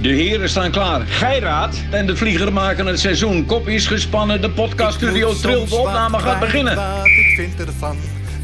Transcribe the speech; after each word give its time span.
De 0.00 0.08
heren 0.08 0.48
staan 0.48 0.70
klaar. 0.70 1.00
Geiraat 1.06 1.76
en 1.90 2.06
de 2.06 2.16
vlieger 2.16 2.52
maken 2.52 2.86
het 2.86 3.00
seizoen. 3.00 3.46
Kop 3.46 3.68
is 3.68 3.86
gespannen, 3.86 4.40
de 4.40 4.50
podcaststudio 4.50 5.34
trilt, 5.34 5.68
de 5.68 5.76
opname 5.76 6.18
gaat 6.18 6.40
beginnen. 6.40 6.76
Wat 6.76 7.06
ik 7.06 7.32
vind 7.36 7.60
ervan, 7.66 7.96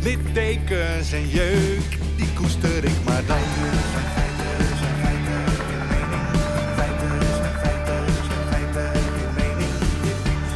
littekens 0.02 1.12
en 1.12 1.28
jeuk, 1.28 1.98
die 2.16 2.32
koester 2.34 2.84
ik 2.84 3.04
maar 3.04 3.22
dan. 3.26 3.36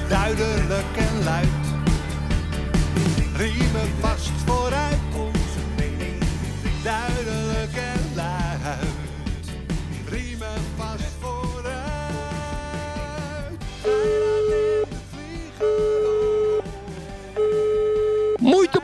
Duidelijk 0.08 0.96
en 0.96 1.24
luid, 1.24 1.48
riemen 3.36 3.90
vast 4.00 4.30
vooruit 4.46 4.85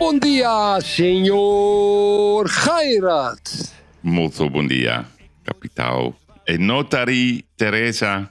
Bom 0.02 0.18
dia, 0.18 0.80
senhor 0.80 2.48
Gairat. 2.48 3.72
Molto 4.00 4.50
bom 4.50 4.66
dia, 4.66 5.06
kapitaal. 5.44 6.14
E 6.44 6.58
notari 6.58 7.46
Teresa 7.54 8.28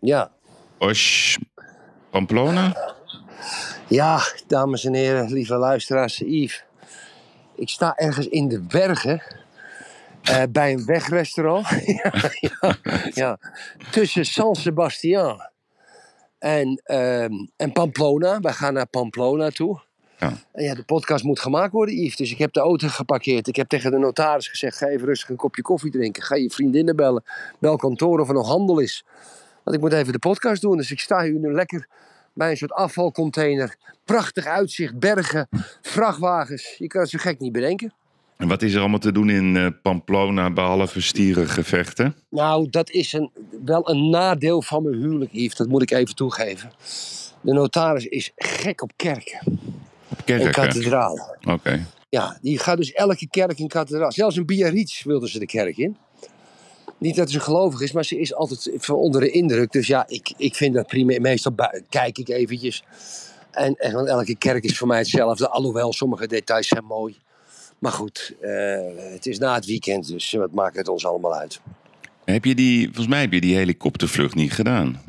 Ja, 0.00 0.30
Osh 0.78 1.38
Pamplona? 2.10 2.76
ja, 3.88 4.20
dames 4.46 4.84
en 4.84 4.94
heren, 4.94 5.32
lieve 5.32 5.56
luisteraars, 5.56 6.18
Yves. 6.18 6.64
Ik 7.54 7.68
sta 7.68 7.96
ergens 7.96 8.28
in 8.28 8.48
de 8.48 8.60
bergen 8.60 9.22
eh, 10.22 10.42
bij 10.50 10.72
een 10.72 10.84
wegrestaurant. 10.84 11.68
ja, 12.02 12.12
ja, 12.40 12.76
ja, 13.14 13.38
tussen 13.90 14.24
San 14.24 14.54
Sebastian 14.54 15.40
en, 16.38 16.80
ehm, 16.84 17.32
en 17.56 17.72
Pamplona. 17.72 18.40
Wij 18.40 18.52
gaan 18.52 18.74
naar 18.74 18.86
Pamplona 18.86 19.50
toe. 19.50 19.80
Ja. 20.22 20.32
En 20.52 20.64
ja, 20.64 20.74
de 20.74 20.82
podcast 20.82 21.24
moet 21.24 21.40
gemaakt 21.40 21.72
worden, 21.72 21.94
Yves. 21.94 22.16
Dus 22.16 22.30
ik 22.30 22.38
heb 22.38 22.52
de 22.52 22.60
auto 22.60 22.88
geparkeerd. 22.88 23.48
Ik 23.48 23.56
heb 23.56 23.68
tegen 23.68 23.90
de 23.90 23.98
notaris 23.98 24.48
gezegd: 24.48 24.76
ga 24.76 24.86
even 24.86 25.06
rustig 25.06 25.28
een 25.28 25.36
kopje 25.36 25.62
koffie 25.62 25.90
drinken. 25.90 26.22
Ga 26.22 26.34
je 26.34 26.50
vriendinnen 26.50 26.96
bellen. 26.96 27.24
Bel 27.58 27.76
kantoor 27.76 28.20
of 28.20 28.28
er 28.28 28.34
nog 28.34 28.48
handel 28.48 28.78
is. 28.78 29.04
Want 29.62 29.76
ik 29.76 29.82
moet 29.82 29.92
even 29.92 30.12
de 30.12 30.18
podcast 30.18 30.62
doen. 30.62 30.76
Dus 30.76 30.90
ik 30.90 31.00
sta 31.00 31.22
hier 31.22 31.38
nu 31.38 31.52
lekker 31.52 31.88
bij 32.32 32.50
een 32.50 32.56
soort 32.56 32.72
afvalcontainer. 32.72 33.76
Prachtig 34.04 34.46
uitzicht, 34.46 34.98
bergen, 34.98 35.48
vrachtwagens. 35.80 36.74
Je 36.78 36.86
kan 36.86 37.00
het 37.00 37.10
zo 37.10 37.18
gek 37.20 37.38
niet 37.38 37.52
bedenken. 37.52 37.92
En 38.36 38.48
wat 38.48 38.62
is 38.62 38.74
er 38.74 38.80
allemaal 38.80 38.98
te 38.98 39.12
doen 39.12 39.30
in 39.30 39.56
eh, 39.56 39.66
Pamplona 39.82 40.50
behalve 40.50 41.00
stierengevechten? 41.00 42.14
Nou, 42.28 42.70
dat 42.70 42.90
is 42.90 43.12
een, 43.12 43.30
wel 43.64 43.90
een 43.90 44.10
nadeel 44.10 44.62
van 44.62 44.82
mijn 44.82 44.94
huwelijk, 44.94 45.32
Yves. 45.32 45.56
Dat 45.56 45.68
moet 45.68 45.82
ik 45.82 45.90
even 45.90 46.14
toegeven. 46.14 46.72
De 47.40 47.52
notaris 47.52 48.06
is 48.06 48.32
gek 48.36 48.82
op 48.82 48.92
kerken 48.96 49.40
en 50.18 50.24
Kerken. 50.24 50.52
kathedralen. 50.52 51.38
Oké. 51.48 51.86
Ja, 52.08 52.38
die 52.42 52.58
gaat 52.58 52.76
dus 52.76 52.92
elke 52.92 53.28
kerk 53.28 53.58
in 53.58 53.68
kathedraal. 53.68 54.12
Zelfs 54.12 54.36
in 54.36 54.46
Biarritz 54.46 55.02
wilden 55.02 55.28
ze 55.28 55.38
de 55.38 55.46
kerk 55.46 55.76
in. 55.76 55.96
Niet 56.98 57.16
dat 57.16 57.30
ze 57.30 57.40
gelovig 57.40 57.80
is, 57.80 57.92
maar 57.92 58.04
ze 58.04 58.18
is 58.18 58.34
altijd 58.34 58.70
van 58.76 58.94
onder 58.94 59.20
de 59.20 59.30
indruk. 59.30 59.72
Dus 59.72 59.86
ja, 59.86 60.04
ik, 60.08 60.32
ik 60.36 60.54
vind 60.54 60.74
dat 60.74 60.86
prima. 60.86 61.20
Meestal 61.20 61.54
kijk 61.88 62.18
ik 62.18 62.28
eventjes. 62.28 62.84
En, 63.50 63.74
en 63.74 63.92
want 63.92 64.08
elke 64.08 64.36
kerk 64.36 64.64
is 64.64 64.78
voor 64.78 64.86
mij 64.88 64.98
hetzelfde. 64.98 65.48
Alhoewel 65.48 65.92
sommige 65.92 66.26
details 66.26 66.68
zijn 66.68 66.84
mooi. 66.84 67.16
Maar 67.78 67.92
goed, 67.92 68.34
eh, 68.40 68.52
het 69.12 69.26
is 69.26 69.38
na 69.38 69.54
het 69.54 69.66
weekend, 69.66 70.06
dus 70.06 70.32
wat 70.32 70.52
maakt 70.52 70.76
het 70.76 70.88
ons 70.88 71.06
allemaal 71.06 71.34
uit? 71.34 71.60
Heb 72.24 72.44
je 72.44 72.54
die, 72.54 72.84
volgens 72.84 73.06
mij 73.06 73.20
heb 73.20 73.32
je 73.32 73.40
die 73.40 73.56
helikoptervlucht 73.56 74.34
niet 74.34 74.52
gedaan. 74.52 75.00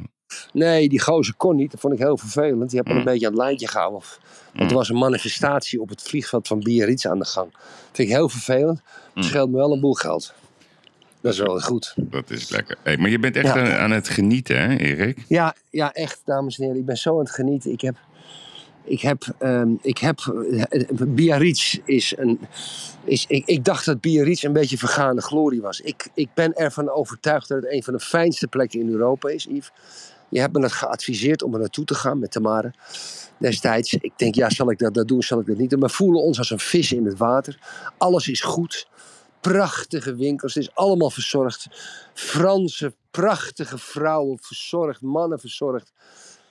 Nee, 0.54 0.90
die 0.90 1.02
gozer 1.02 1.34
kon 1.38 1.56
niet. 1.56 1.72
Dat 1.72 1.80
vond 1.80 1.94
ik 1.94 2.00
heel 2.00 2.18
vervelend. 2.18 2.70
Die 2.70 2.78
heb 2.80 2.88
me 2.88 2.94
Mm. 2.94 3.00
een 3.00 3.06
beetje 3.06 3.26
aan 3.28 3.34
het 3.34 3.42
lijntje 3.42 3.68
gehouden. 3.68 3.98
Of- 4.00 4.20
Want 4.54 4.70
er 4.72 4.78
was 4.78 4.90
een 4.90 4.98
manifestatie 4.98 5.82
op 5.82 5.90
het 5.90 6.02
vliegveld 6.02 6.48
van 6.48 6.60
Biarritz 6.60 7.06
aan 7.06 7.20
de 7.20 7.26
gang. 7.26 7.52
Dat 7.52 7.62
vind 7.92 8.08
ik 8.10 8.14
heel 8.16 8.30
vervelend. 8.30 8.82
Het 9.14 9.26
scheelt 9.26 9.50
me 9.52 9.58
wel 9.58 9.72
een 9.74 9.80
boel 9.80 9.94
geld. 9.94 10.34
Dat 11.22 11.34
is 11.34 11.40
wel 11.40 11.60
goed. 11.60 11.94
Dat 11.98 12.30
is 12.30 12.50
lekker. 12.50 12.78
Hey, 12.84 12.98
maar 12.98 13.10
je 13.10 13.20
bent 13.20 13.36
echt 13.36 13.54
Ja. 13.54 13.62
aan, 13.62 13.72
aan 13.80 13.92
het 13.92 14.10
genieten, 14.10 14.62
hè, 14.62 14.78
Erik? 14.78 15.18
Ja, 15.28 15.56
ja, 15.70 15.94
echt, 15.94 16.22
dames 16.26 16.58
en 16.58 16.64
heren. 16.64 16.80
Ik 16.80 16.86
ben 16.86 16.98
zo 16.98 17.12
aan 17.14 17.20
het 17.20 17.32
genieten. 17.32 17.72
Ik 17.72 17.82
heb. 17.82 17.96
Ik 18.86 19.02
heb, 19.02 19.24
ehm, 19.40 19.70
ik 19.82 19.98
heb 19.98 20.20
eh, 20.70 20.82
Biarritz 21.08 21.78
is 21.86 22.14
een. 22.18 22.40
Is, 23.04 23.26
ik, 23.28 23.46
ik 23.46 23.66
dacht 23.66 23.86
dat 23.86 24.02
Biarritz 24.02 24.44
een 24.44 24.54
beetje 24.54 24.78
vergaande 24.78 25.22
glorie 25.22 25.62
was. 25.62 25.82
Ik, 25.82 26.08
ik 26.14 26.30
ben 26.34 26.54
ervan 26.56 26.90
overtuigd 26.90 27.48
dat 27.48 27.62
het 27.64 27.72
een 27.72 27.84
van 27.84 27.94
de 27.94 28.00
fijnste 28.00 28.48
plekken 28.48 28.80
in 28.80 28.90
Europa 28.90 29.30
is, 29.30 29.44
Yves. 29.50 29.72
Je 30.34 30.40
hebt 30.40 30.54
me 30.54 30.62
dat 30.62 30.72
geadviseerd 30.72 31.44
om 31.44 31.54
er 31.54 31.60
naartoe 31.60 31.86
te 31.86 31.96
gaan 31.96 32.20
met 32.20 32.32
Tamara 32.32 32.74
destijds. 33.38 33.94
Ik 33.94 34.14
denk, 34.18 34.36
ja, 34.36 34.50
zal 34.50 34.72
ik 34.72 34.80
dat, 34.80 34.94
dat 34.94 35.08
doen, 35.08 35.24
zal 35.24 35.40
ik 35.40 35.46
dat 35.46 35.58
niet 35.58 35.70
doen? 35.70 35.90
Voelen 35.90 36.22
ons 36.22 36.38
als 36.38 36.50
een 36.50 36.60
vis 36.60 36.92
in 36.92 37.06
het 37.06 37.18
water. 37.18 37.60
Alles 37.98 38.28
is 38.28 38.42
goed. 38.42 38.88
Prachtige 39.42 40.16
winkels, 40.16 40.54
het 40.54 40.64
is 40.64 40.76
allemaal 40.76 41.10
verzorgd. 41.10 41.68
Franse, 42.14 42.94
prachtige 43.12 43.78
vrouwen 43.78 44.38
verzorgd, 44.42 45.02
mannen 45.02 45.40
verzorgd. 45.40 45.92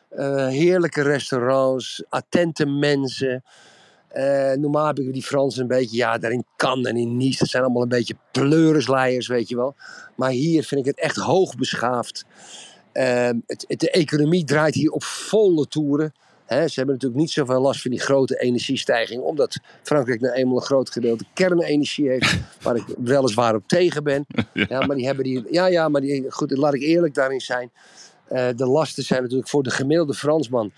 Eh, 0.09 0.47
heerlijke 0.47 1.03
restaurants, 1.03 2.05
attente 2.09 2.67
mensen. 2.67 3.45
Eh, 4.09 4.53
normaal 4.53 4.87
heb 4.87 4.99
ik 4.99 5.13
die 5.13 5.23
Fransen 5.23 5.63
een 5.63 5.69
beetje, 5.69 5.97
ja, 5.97 6.19
daar 6.19 6.31
in 6.31 6.45
Cannes 6.57 6.87
en 6.87 6.97
in 6.97 7.17
Nice, 7.17 7.39
dat 7.39 7.49
zijn 7.49 7.63
allemaal 7.63 7.83
een 7.83 7.89
beetje 7.89 8.17
pleurisleiers, 8.33 9.27
weet 9.27 9.49
je 9.49 9.57
wel. 9.57 9.75
Maar 10.17 10.31
hier 10.31 10.65
vind 10.65 10.81
ik 10.81 10.87
het 10.87 10.99
echt 10.99 11.17
hoog 11.17 11.55
beschaafd. 11.57 12.25
Ehm, 12.93 13.39
het, 13.47 13.65
het- 13.69 13.81
de 13.81 13.91
economie 13.91 14.45
draait 14.45 14.75
hier 14.75 14.91
op 14.91 15.03
volle 15.05 15.67
toeren. 15.69 16.13
Ze 16.49 16.73
hebben 16.75 16.95
natuurlijk 16.95 17.21
niet 17.21 17.31
zoveel 17.31 17.61
last 17.61 17.83
van 17.83 17.91
die 17.91 18.01
grote 18.01 18.41
energiestijging, 18.41 19.23
omdat 19.23 19.57
Frankrijk 19.83 20.21
nou 20.21 20.35
eenmaal 20.35 20.57
een 20.57 20.63
groot 20.63 20.91
gedeelte 20.91 21.25
kernenergie 21.35 22.09
heeft, 22.09 22.37
waar 22.63 22.77
ik 22.77 22.85
weliswaar 22.99 23.55
op 23.55 23.69
tegen 23.69 24.05
ben. 24.05 24.27
Ja, 24.69 24.87
maar 24.87 24.97
die 24.97 25.07
hebben 25.07 25.25
die, 25.25 25.45
ja, 25.51 25.67
ja, 25.67 25.89
maar 25.89 26.01
die, 26.01 26.31
goed, 26.31 26.51
laat 26.57 26.75
ik 26.75 26.83
eerlijk 26.83 27.15
daarin 27.15 27.41
zijn. 27.41 27.71
Eh, 28.29 28.49
de 28.57 28.67
lasten 28.67 29.03
zijn 29.05 29.23
natuurlijk 29.23 29.49
voor 29.49 29.63
de 29.63 29.71
gemiddelde 29.71 30.15
Fransman 30.15 30.73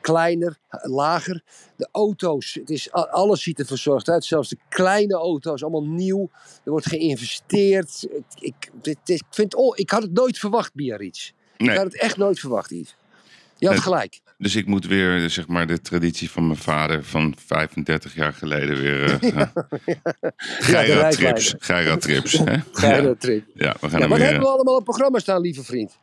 kleiner, 0.00 0.58
lager. 0.82 1.42
De 1.76 1.88
auto's, 1.92 2.54
het 2.60 2.70
is, 2.70 2.92
alles 2.92 3.42
ziet 3.42 3.58
er 3.58 3.66
verzorgd 3.66 4.08
uit. 4.08 4.24
Zelfs 4.24 4.48
de 4.48 4.58
kleine 4.68 5.14
auto's, 5.14 5.62
allemaal 5.62 5.86
nieuw. 5.86 6.30
Er 6.64 6.70
wordt 6.70 6.86
geïnvesteerd. 6.88 8.02
Ik, 8.10 8.24
ik, 8.40 8.70
dit, 8.82 8.96
dit- 9.04 9.20
ik, 9.20 9.26
vind, 9.30 9.54
oh, 9.54 9.72
ik 9.78 9.90
had 9.90 10.02
het 10.02 10.12
nooit 10.12 10.38
verwacht, 10.38 10.74
Biarritz. 10.74 11.32
Ik 11.58 11.66
Nee. 11.66 11.76
had 11.76 11.84
het 11.84 12.00
echt 12.00 12.16
nooit 12.16 12.38
verwacht, 12.40 12.70
Yves. 12.70 12.94
Je 13.58 13.66
had 13.66 13.74
Nee. 13.74 13.84
gelijk. 13.84 14.20
Dus 14.38 14.56
ik 14.56 14.66
moet 14.66 14.86
weer, 14.86 15.30
zeg 15.30 15.46
maar, 15.48 15.66
de 15.66 15.80
traditie 15.80 16.30
van 16.30 16.46
mijn 16.46 16.58
vader 16.58 17.04
van 17.04 17.34
35 17.46 18.14
jaar 18.14 18.32
geleden 18.32 18.76
weer... 18.80 19.02
eh 19.04 19.20
ja, 19.36 19.52
Geira 20.58 21.08
trips. 21.08 21.18
rijkwijde. 21.18 21.56
Geira 21.58 21.96
trips, 21.96 22.32
hè? 22.32 22.56
Geile 22.72 23.16
Ja. 23.20 23.40
Ja, 23.54 23.76
we 23.80 23.88
gaan 23.90 24.00
Ja, 24.00 24.08
wat 24.08 24.18
weer... 24.18 24.26
hebben 24.26 24.44
we 24.46 24.52
allemaal 24.52 24.76
op 24.76 24.84
programma 24.84 25.18
staan, 25.18 25.40
lieve 25.40 25.64
vriend? 25.64 25.98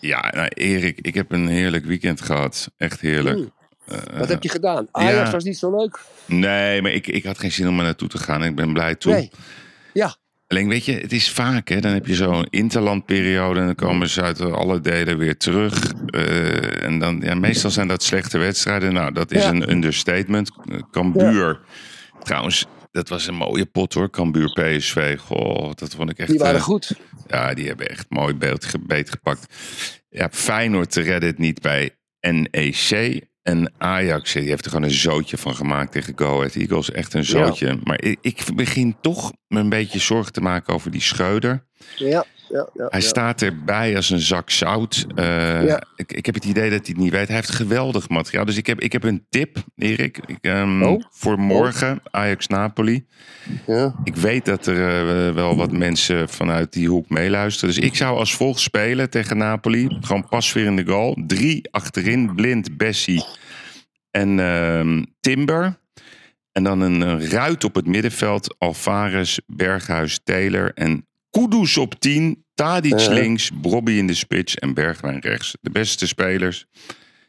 Ja, 0.00 0.30
nou, 0.34 0.48
Erik, 0.48 0.98
ik 1.00 1.14
heb 1.14 1.32
een 1.32 1.48
heerlijk 1.48 1.84
weekend 1.84 2.20
gehad. 2.20 2.70
Echt 2.76 3.00
heerlijk. 3.00 3.38
Mm. 3.38 3.52
Eh, 3.86 4.18
Wat 4.18 4.28
heb 4.28 4.42
je 4.42 4.48
gedaan? 4.48 4.88
Ajax 4.90 5.14
ja. 5.26 5.30
was 5.30 5.44
niet 5.44 5.58
zo 5.58 5.76
leuk? 5.76 6.00
Nee, 6.26 6.82
maar 6.82 6.92
ik, 6.92 7.06
ik 7.06 7.24
had 7.24 7.38
geen 7.38 7.52
zin 7.52 7.68
om 7.68 7.78
er 7.78 7.84
naartoe 7.84 8.08
te 8.08 8.18
gaan. 8.18 8.44
Ik 8.44 8.54
ben 8.54 8.72
blij 8.72 8.94
toe. 8.94 9.12
Nee. 9.12 9.30
Ja, 9.92 10.16
Alleen 10.52 10.68
weet 10.68 10.84
je, 10.84 10.92
het 10.92 11.12
is 11.12 11.30
vaak, 11.30 11.68
hè, 11.68 11.80
dan 11.80 11.92
heb 11.92 12.06
je 12.06 12.14
zo'n 12.14 12.46
interlandperiode 12.50 13.60
en 13.60 13.66
dan 13.66 13.74
komen 13.74 14.08
ze 14.08 14.22
uit 14.22 14.40
alle 14.40 14.80
delen 14.80 15.18
weer 15.18 15.36
terug. 15.36 15.92
Eh, 16.06 16.82
en 16.84 16.98
dan, 16.98 17.20
ja, 17.24 17.34
meestal 17.34 17.70
zijn 17.70 17.88
dat 17.88 18.02
slechte 18.02 18.38
wedstrijden. 18.38 18.92
Nou, 18.92 19.12
dat 19.12 19.30
is 19.32 19.42
Ja. 19.42 19.48
een 19.50 19.70
understatement. 19.70 20.50
Eh, 20.70 20.78
Cambuur, 20.90 21.60
trouwens, 22.22 22.66
dat 22.90 23.08
was 23.08 23.26
een 23.26 23.34
mooie 23.34 23.64
pot 23.66 23.94
hoor. 23.94 24.10
Cambuur 24.10 24.52
PSV, 24.52 25.18
goh, 25.18 25.70
dat 25.74 25.94
vond 25.94 26.10
ik 26.10 26.18
echt... 26.18 26.28
die 26.30 26.38
waren 26.38 26.56
eh, 26.56 26.62
goed. 26.62 26.92
Ja, 27.26 27.54
die 27.54 27.66
hebben 27.66 27.88
echt 27.88 28.06
mooi 28.08 28.34
beeld 28.34 28.64
ge- 28.64 28.78
beet 28.86 29.10
gepakt. 29.10 29.46
Ja, 30.08 30.28
Feyenoord 30.32 30.94
redde 30.94 31.26
het 31.26 31.38
niet 31.38 31.60
bij 31.60 31.90
NEC. 32.20 33.20
En 33.42 33.72
Ajax, 33.78 34.32
die 34.32 34.48
heeft 34.48 34.64
er 34.64 34.70
gewoon 34.70 34.86
een 34.86 34.94
zootje 34.94 35.38
van 35.38 35.54
gemaakt 35.54 35.92
tegen 35.92 36.12
Go 36.16 36.36
Ahead 36.36 36.54
Eagles. 36.54 36.90
Echt 36.90 37.14
een 37.14 37.24
zootje. 37.24 37.78
Maar 37.84 38.02
ik, 38.02 38.18
ik 38.20 38.44
begin 38.54 38.96
toch 39.00 39.32
me 39.48 39.60
een 39.60 39.68
beetje 39.68 39.98
zorgen 39.98 40.32
te 40.32 40.40
maken 40.40 40.74
over 40.74 40.90
die 40.90 41.00
Schreuder. 41.00 41.64
Ja, 41.96 42.24
ja, 42.52 42.68
ja. 42.74 42.86
Hij 42.88 43.00
staat 43.00 43.42
erbij 43.42 43.96
als 43.96 44.10
een 44.10 44.20
zak 44.20 44.50
zout. 44.50 45.06
Eh, 45.14 45.62
ik, 45.96 46.12
ik 46.12 46.26
heb 46.26 46.34
het 46.34 46.44
idee 46.44 46.70
dat 46.70 46.78
hij 46.78 46.88
het 46.88 46.96
niet 46.96 47.10
weet. 47.10 47.26
Hij 47.26 47.36
heeft 47.36 47.50
geweldig 47.50 48.08
materiaal. 48.08 48.44
Dus 48.44 48.56
ik 48.56 48.66
heb, 48.66 48.80
ik 48.80 48.92
heb 48.92 49.02
een 49.04 49.26
tip, 49.28 49.56
Erik. 49.76 50.18
Ik, 50.26 50.38
ehm, 50.40 50.82
Oh. 50.82 51.02
Voor 51.10 51.38
morgen, 51.38 52.00
Ajax-Napoli. 52.10 53.06
Ja. 53.66 53.94
Ik 54.04 54.16
weet 54.16 54.44
dat 54.44 54.66
er 54.66 55.26
eh, 55.28 55.34
wel 55.34 55.56
wat 55.56 55.72
mensen 55.72 56.28
vanuit 56.28 56.72
die 56.72 56.88
hoek 56.88 57.08
meeluisteren. 57.08 57.74
Dus 57.74 57.84
ik 57.84 57.96
zou 57.96 58.18
als 58.18 58.34
volgt 58.34 58.60
spelen 58.60 59.10
tegen 59.10 59.36
Napoli. 59.36 59.98
Gewoon 60.00 60.28
pas 60.28 60.52
weer 60.52 60.66
in 60.66 60.76
de 60.76 60.86
goal. 60.86 61.16
Drie 61.26 61.68
achterin. 61.70 62.34
Blind, 62.34 62.76
Bessie 62.76 63.24
en 64.10 64.40
ehm, 64.40 65.02
Timber. 65.20 65.80
En 66.52 66.64
dan 66.64 66.80
een, 66.80 67.00
een 67.00 67.28
ruit 67.30 67.64
op 67.64 67.74
het 67.74 67.86
middenveld. 67.86 68.54
Alvarez, 68.58 69.38
Berghuis, 69.46 70.20
Taylor 70.24 70.72
en 70.74 71.06
Kudus 71.30 71.76
op 71.76 72.00
10. 72.00 72.41
Tadic 72.54 73.06
links, 73.08 73.50
Bobby 73.54 73.92
in 73.92 74.06
de 74.06 74.14
spits 74.14 74.54
en 74.56 74.74
Bergwijn 74.74 75.20
rechts. 75.20 75.56
De 75.60 75.70
beste 75.70 76.06
spelers 76.06 76.66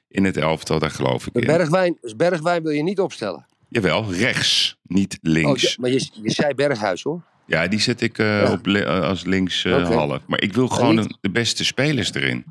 in 0.07 0.23
het 0.23 0.37
elftal, 0.37 0.79
daar 0.79 0.91
geloof 0.91 1.27
ik 1.27 1.35
in. 1.35 1.45
Bergwijn, 1.45 1.97
dus 2.01 2.15
Bergwijn 2.15 2.63
wil 2.63 2.71
je 2.71 2.83
niet 2.83 2.99
opstellen. 2.99 3.45
Jawel, 3.69 4.13
rechts, 4.13 4.77
niet 4.83 5.13
Oh, 5.21 5.31
links. 5.33 5.61
ja, 5.61 5.75
maar 5.77 5.89
je, 5.89 6.09
je 6.21 6.31
zei 6.31 6.53
Berghuis 6.53 7.03
hoor. 7.03 7.23
Ja, 7.45 7.67
die 7.67 7.79
zet 7.79 8.01
ik 8.01 8.17
eh, 8.17 8.25
Ja. 8.41 8.51
op 8.51 8.67
eh, 8.67 9.01
als 9.01 9.23
links 9.23 9.65
Oké. 9.65 9.83
half. 9.93 10.21
Maar 10.27 10.41
ik 10.41 10.53
wil 10.53 10.67
gewoon 10.67 11.15
de 11.21 11.29
beste 11.31 11.65
spelers 11.65 12.13
erin. 12.13 12.45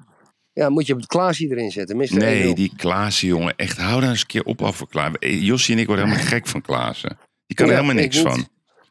Ja, 0.53 0.69
moet 0.69 0.87
je 0.87 1.07
Klaasje 1.07 1.47
erin 1.51 1.71
zetten. 1.71 1.97
Nee, 1.97 2.51
1-0. 2.53 2.55
die 2.55 2.73
Klaassen, 2.77 3.29
jongen. 3.29 3.57
Echt, 3.57 3.79
hou 3.79 4.01
daar 4.01 4.11
eens 4.11 4.21
een 4.21 4.27
keer 4.27 4.45
op 4.45 4.63
over 4.63 4.89
Klaassen. 4.89 5.19
Eh, 5.21 5.43
Jossie 5.43 5.75
en 5.75 5.81
ik 5.81 5.87
worden 5.87 6.05
helemaal 6.05 6.27
gek 6.29 6.47
van 6.47 6.61
Klaassen. 6.61 7.19
Die 7.47 7.57
kan 7.57 7.67
er 7.67 7.73
helemaal 7.75 7.95
ik 7.97 8.01
niks 8.01 8.17
niet. 8.17 8.27
van. 8.27 8.49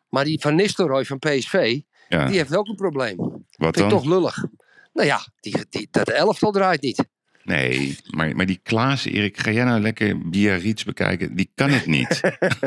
Maar 0.10 0.24
die 0.24 0.40
van 0.42 0.56
Nistelrooy 0.56 1.06
van 1.06 1.20
PSV, 1.20 1.80
Ja, 2.10 2.26
die 2.28 2.38
heeft 2.38 2.56
ook 2.56 2.68
een 2.68 2.76
probleem. 2.76 3.46
Wat 3.62 3.76
dan? 3.76 3.90
toch 3.90 4.06
lullig. 4.06 4.46
Nou 4.94 5.08
ja, 5.08 5.22
die, 5.40 5.56
die, 5.70 5.88
dat 5.92 6.10
elftal 6.10 6.52
draait 6.52 6.82
niet. 6.82 7.04
Nee, 7.44 7.98
maar, 8.10 8.36
maar 8.36 8.46
die 8.46 8.60
Klaassen, 8.64 9.12
Erik, 9.12 9.38
ga 9.40 9.52
jij 9.52 9.64
nou 9.64 9.82
lekker 9.82 10.30
Biarritz 10.30 10.84
bekijken? 10.84 11.36
Die 11.36 11.52
kan 11.56 11.70
het 11.70 11.86
niet. 11.86 12.08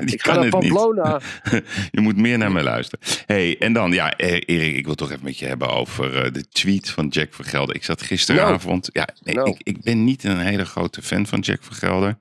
die 0.05 0.17
kan 0.17 0.35
het 0.35 0.43
niet. 0.43 0.51
Pamplona. 0.51 1.21
Je 1.91 2.01
moet 2.01 2.17
meer 2.17 2.39
naar 2.39 2.53
me 2.53 2.63
luisteren. 2.63 3.07
hey, 3.27 3.59
en 3.59 3.73
dan, 3.73 3.93
ja, 3.93 4.17
eh, 4.17 4.33
Erik, 4.33 4.77
ik 4.77 4.85
wil 4.85 4.95
toch 4.95 5.11
even 5.11 5.25
met 5.25 5.39
je 5.39 5.47
hebben 5.47 5.69
over 5.69 6.25
eh, 6.25 6.33
de 6.33 6.49
tweet 6.49 6.91
van 6.91 7.09
Jack 7.09 7.35
Vergelder. 7.35 7.75
Ik 7.75 7.85
zat 7.85 8.03
gisteravond. 8.03 8.89
Ja, 8.93 9.09
nee, 9.23 9.35
Nou. 9.35 9.51
ik, 9.51 9.61
ik 9.63 9.83
ben 9.83 10.05
niet 10.05 10.25
een 10.25 10.41
hele 10.41 10.65
grote 10.65 11.03
fan 11.03 11.27
van 11.27 11.41
Jack 11.41 11.63
Vergelder. 11.63 12.19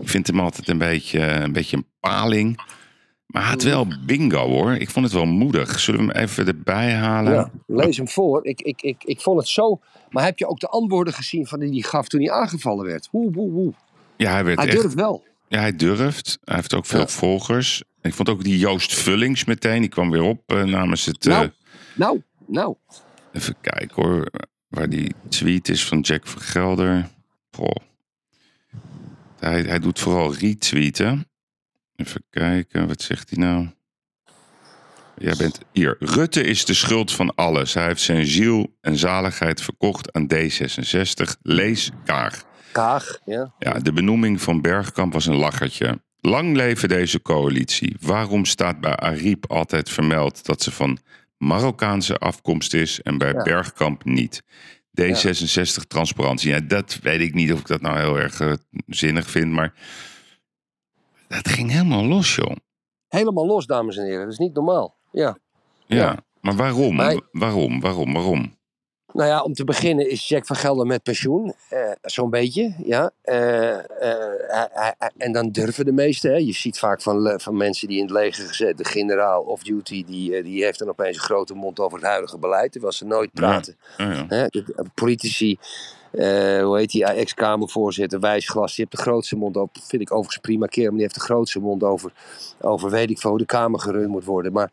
Ik 0.00 0.08
vind 0.08 0.26
hem 0.26 0.40
altijd 0.40 0.68
een 0.68 0.78
beetje, 0.78 1.20
een 1.20 1.52
beetje 1.52 1.76
een 1.76 1.86
paling. 2.00 2.60
Maar 3.28 3.42
hij 3.42 3.50
had 3.50 3.62
wel 3.62 3.86
bingo 4.06 4.46
hoor. 4.48 4.72
Ik 4.74 4.90
vond 4.90 5.04
het 5.04 5.14
wel 5.14 5.24
moedig. 5.24 5.80
Zullen 5.80 6.06
we 6.06 6.12
hem 6.12 6.22
even 6.22 6.46
erbij 6.46 6.92
halen? 6.94 7.32
Ja, 7.32 7.50
lees 7.66 7.96
hem 7.96 8.08
voor. 8.08 8.46
Ik, 8.46 8.60
ik, 8.60 8.82
ik, 8.82 9.04
ik 9.04 9.20
vond 9.20 9.38
het 9.38 9.48
zo. 9.48 9.80
Maar 10.10 10.24
heb 10.24 10.38
je 10.38 10.46
ook 10.48 10.60
de 10.60 10.68
antwoorden 10.68 11.14
gezien 11.14 11.46
van 11.46 11.60
die 11.60 11.70
hij 11.70 11.80
gaf 11.80 12.08
toen 12.08 12.20
hij 12.20 12.30
aangevallen 12.30 12.84
werd? 12.86 13.08
Woe, 13.12 13.32
woe, 13.32 13.50
woe. 13.50 13.72
Ja, 14.16 14.30
hij 14.32 14.44
werd 14.44 14.58
Hij 14.58 14.68
echt 14.68 14.80
durft 14.80 14.94
wel. 14.94 15.24
Ja, 15.48 15.58
hij 15.60 15.76
durft. 15.76 16.38
Hij 16.44 16.54
heeft 16.54 16.74
ook 16.74 16.86
veel 16.86 17.00
Ja. 17.00 17.06
volgers. 17.06 17.82
Ik 18.02 18.14
vond 18.14 18.28
ook 18.28 18.44
die 18.44 18.58
Joost 18.58 18.94
Vullings 18.94 19.44
meteen. 19.44 19.80
Die 19.80 19.88
kwam 19.90 20.10
weer 20.10 20.22
op 20.22 20.42
eh, 20.46 20.62
namens 20.64 21.04
het... 21.06 21.26
eh, 21.26 21.32
Nou, 21.34 21.50
nou, 21.94 22.22
nou. 22.46 22.74
even 23.32 23.54
kijken 23.60 24.02
hoor. 24.02 24.30
Waar 24.68 24.88
die 24.88 25.14
tweet 25.28 25.68
is 25.68 25.84
van 25.86 26.00
Jack 26.00 26.26
Vergelder. 26.26 27.08
Goh. 27.50 27.70
Hij, 29.38 29.60
hij 29.62 29.78
doet 29.78 29.98
vooral 29.98 30.34
retweeten. 30.34 31.27
Even 31.98 32.22
kijken, 32.30 32.88
wat 32.88 33.02
zegt 33.02 33.30
hij 33.30 33.38
nou? 33.38 33.68
Jij 35.16 35.34
bent 35.38 35.58
hier. 35.72 35.96
Rutte 35.98 36.42
is 36.42 36.64
de 36.64 36.74
schuld 36.74 37.12
van 37.12 37.34
alles. 37.34 37.74
Hij 37.74 37.86
heeft 37.86 38.00
zijn 38.00 38.26
ziel 38.26 38.76
en 38.80 38.96
zaligheid 38.96 39.60
verkocht 39.62 40.12
aan 40.12 40.26
D66. 40.34 41.40
Lees 41.42 41.90
Kaag. 42.04 42.44
Kaag, 42.72 43.18
ja. 43.24 43.54
Ja, 43.58 43.72
de 43.72 43.92
benoeming 43.92 44.42
van 44.42 44.60
Bergkamp 44.60 45.12
was 45.12 45.26
een 45.26 45.36
lachertje. 45.36 46.00
Lang 46.20 46.56
leven 46.56 46.88
deze 46.88 47.22
coalitie. 47.22 47.96
Waarom 48.00 48.44
staat 48.44 48.80
bij 48.80 48.96
Ariep 48.96 49.50
altijd 49.50 49.90
vermeld 49.90 50.44
dat 50.46 50.62
ze 50.62 50.70
van 50.70 50.98
Marokkaanse 51.38 52.16
afkomst 52.18 52.74
is 52.74 53.02
en 53.02 53.18
bij 53.18 53.32
Ja. 53.32 53.42
Bergkamp 53.42 54.04
niet? 54.04 54.42
D66 55.00 55.86
transparantie. 55.88 56.50
Ja, 56.50 56.60
dat 56.60 56.98
weet 57.02 57.20
ik 57.20 57.34
niet 57.34 57.52
of 57.52 57.60
ik 57.60 57.66
dat 57.66 57.80
nou 57.80 57.98
heel 57.98 58.18
erg 58.18 58.40
eh, 58.40 58.52
zinnig 58.86 59.30
vind, 59.30 59.52
maar 59.52 59.72
dat 61.28 61.48
ging 61.48 61.70
helemaal 61.70 62.04
los, 62.04 62.34
joh. 62.34 62.56
Helemaal 63.08 63.46
los, 63.46 63.66
dames 63.66 63.96
en 63.96 64.04
heren. 64.04 64.22
Dat 64.22 64.32
is 64.32 64.38
niet 64.38 64.54
normaal. 64.54 64.94
Ja. 65.12 65.38
Ja, 65.86 65.96
Ja. 65.96 66.16
maar 66.40 66.54
waarom? 66.56 66.96
Waarom? 67.32 67.80
Waarom? 67.80 68.12
Waarom? 68.12 68.56
Nou 69.12 69.28
ja, 69.28 69.42
om 69.42 69.52
te 69.52 69.64
beginnen 69.64 70.10
is 70.10 70.28
Jack 70.28 70.46
van 70.46 70.56
Gelder 70.56 70.86
met 70.86 71.02
pensioen. 71.02 71.54
eh, 71.68 71.90
Zo'n 72.02 72.30
beetje, 72.30 72.74
ja. 72.84 73.10
Eh, 73.22 73.78
eh, 73.78 74.90
en 75.16 75.32
dan 75.32 75.50
durven 75.50 75.84
de 75.84 75.92
meesten. 75.92 76.30
Hè. 76.30 76.36
Je 76.36 76.52
ziet 76.52 76.78
vaak 76.78 77.02
van, 77.02 77.40
van 77.40 77.56
mensen 77.56 77.88
die 77.88 77.96
in 77.96 78.02
het 78.02 78.12
leger 78.12 78.46
gezet, 78.46 78.78
de 78.78 78.84
generaal 78.84 79.42
of 79.42 79.62
duty, 79.62 80.04
die, 80.04 80.42
die 80.42 80.64
heeft 80.64 80.78
dan 80.78 80.88
opeens 80.88 81.16
een 81.16 81.22
grote 81.22 81.54
mond 81.54 81.80
over 81.80 81.98
het 81.98 82.06
huidige 82.06 82.38
beleid. 82.38 82.72
Terwijl 82.72 82.92
ze 82.92 83.04
nooit 83.04 83.32
praten. 83.32 83.76
Oh, 83.98 84.12
ja. 84.28 84.48
Politici, 84.94 85.56
eh, 86.10 86.62
hoe 86.62 86.78
heet 86.78 86.90
die, 86.90 87.04
ex-Kamervoorzitter, 87.04 88.20
Wijsglas, 88.20 88.74
die 88.74 88.84
heeft 88.84 88.96
de 88.96 89.10
grootste 89.10 89.36
mond 89.36 89.56
over. 89.56 89.82
Vind 89.82 90.02
ik 90.02 90.12
overigens 90.12 90.38
prima 90.38 90.66
keer, 90.66 90.84
maar 90.84 90.92
die 90.92 91.02
heeft 91.02 91.14
de 91.14 91.20
grootste 91.20 91.60
mond 91.60 91.82
over, 91.82 92.12
over 92.60 92.90
weet 92.90 93.10
ik 93.10 93.18
veel, 93.18 93.30
hoe 93.30 93.38
de 93.38 93.46
Kamer 93.46 93.80
gerund 93.80 94.08
moet 94.08 94.24
worden. 94.24 94.52
Maar 94.52 94.72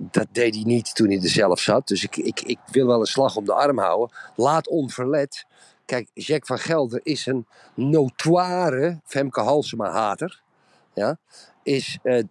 dat 0.00 0.26
deed 0.32 0.54
hij 0.54 0.64
niet 0.64 0.94
toen 0.94 1.06
hij 1.06 1.22
er 1.22 1.28
zelf 1.28 1.60
zat. 1.60 1.88
Dus 1.88 2.02
ik, 2.02 2.16
ik, 2.16 2.40
ik 2.40 2.58
wil 2.70 2.86
wel 2.86 3.00
een 3.00 3.06
slag 3.06 3.36
om 3.36 3.44
de 3.44 3.52
arm 3.52 3.78
houden. 3.78 4.16
Laat 4.36 4.68
onverlet. 4.68 5.46
Kijk, 5.84 6.08
Jack 6.14 6.46
van 6.46 6.58
Gelder 6.58 7.00
is 7.02 7.26
een 7.26 7.46
notoire 7.74 9.00
Femke 9.04 9.40
Halsema-hater. 9.40 10.42
Ja? 10.94 11.18
Is 11.68 11.98
eh, 12.02 12.22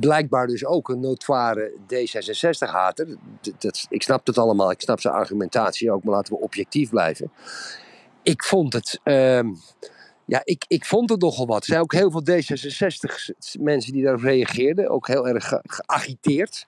blijkbaar 0.00 0.46
dus 0.46 0.64
ook 0.64 0.88
een 0.88 1.00
notoire 1.00 1.72
D66-hater. 1.94 3.06
D- 3.40 3.52
dat- 3.62 3.86
Ik 3.88 4.02
snap 4.02 4.26
het 4.26 4.38
allemaal, 4.38 4.70
ik 4.70 4.80
snap 4.80 5.00
zijn 5.00 5.14
argumentatie 5.14 5.90
ook, 5.92 6.04
maar 6.04 6.14
laten 6.14 6.34
we 6.34 6.40
objectief 6.40 6.90
blijven. 6.90 7.32
Ik 8.22 8.44
vond 8.44 8.72
het. 8.72 9.00
ehm, 9.02 9.48
ja, 10.24 10.40
ik, 10.44 10.64
ik 10.68 10.84
vond 10.84 11.10
het 11.10 11.20
nogal 11.20 11.46
wat. 11.46 11.60
Er 11.60 11.66
zijn 11.66 11.80
ook 11.80 11.92
heel 11.92 12.10
veel 12.10 12.22
D66-mensen 12.22 13.92
die 13.92 14.02
daarop 14.02 14.22
reageerden. 14.22 14.88
Ook 14.88 15.06
heel 15.06 15.28
erg 15.28 15.48
ge- 15.48 15.62
geagiteerd. 15.62 16.66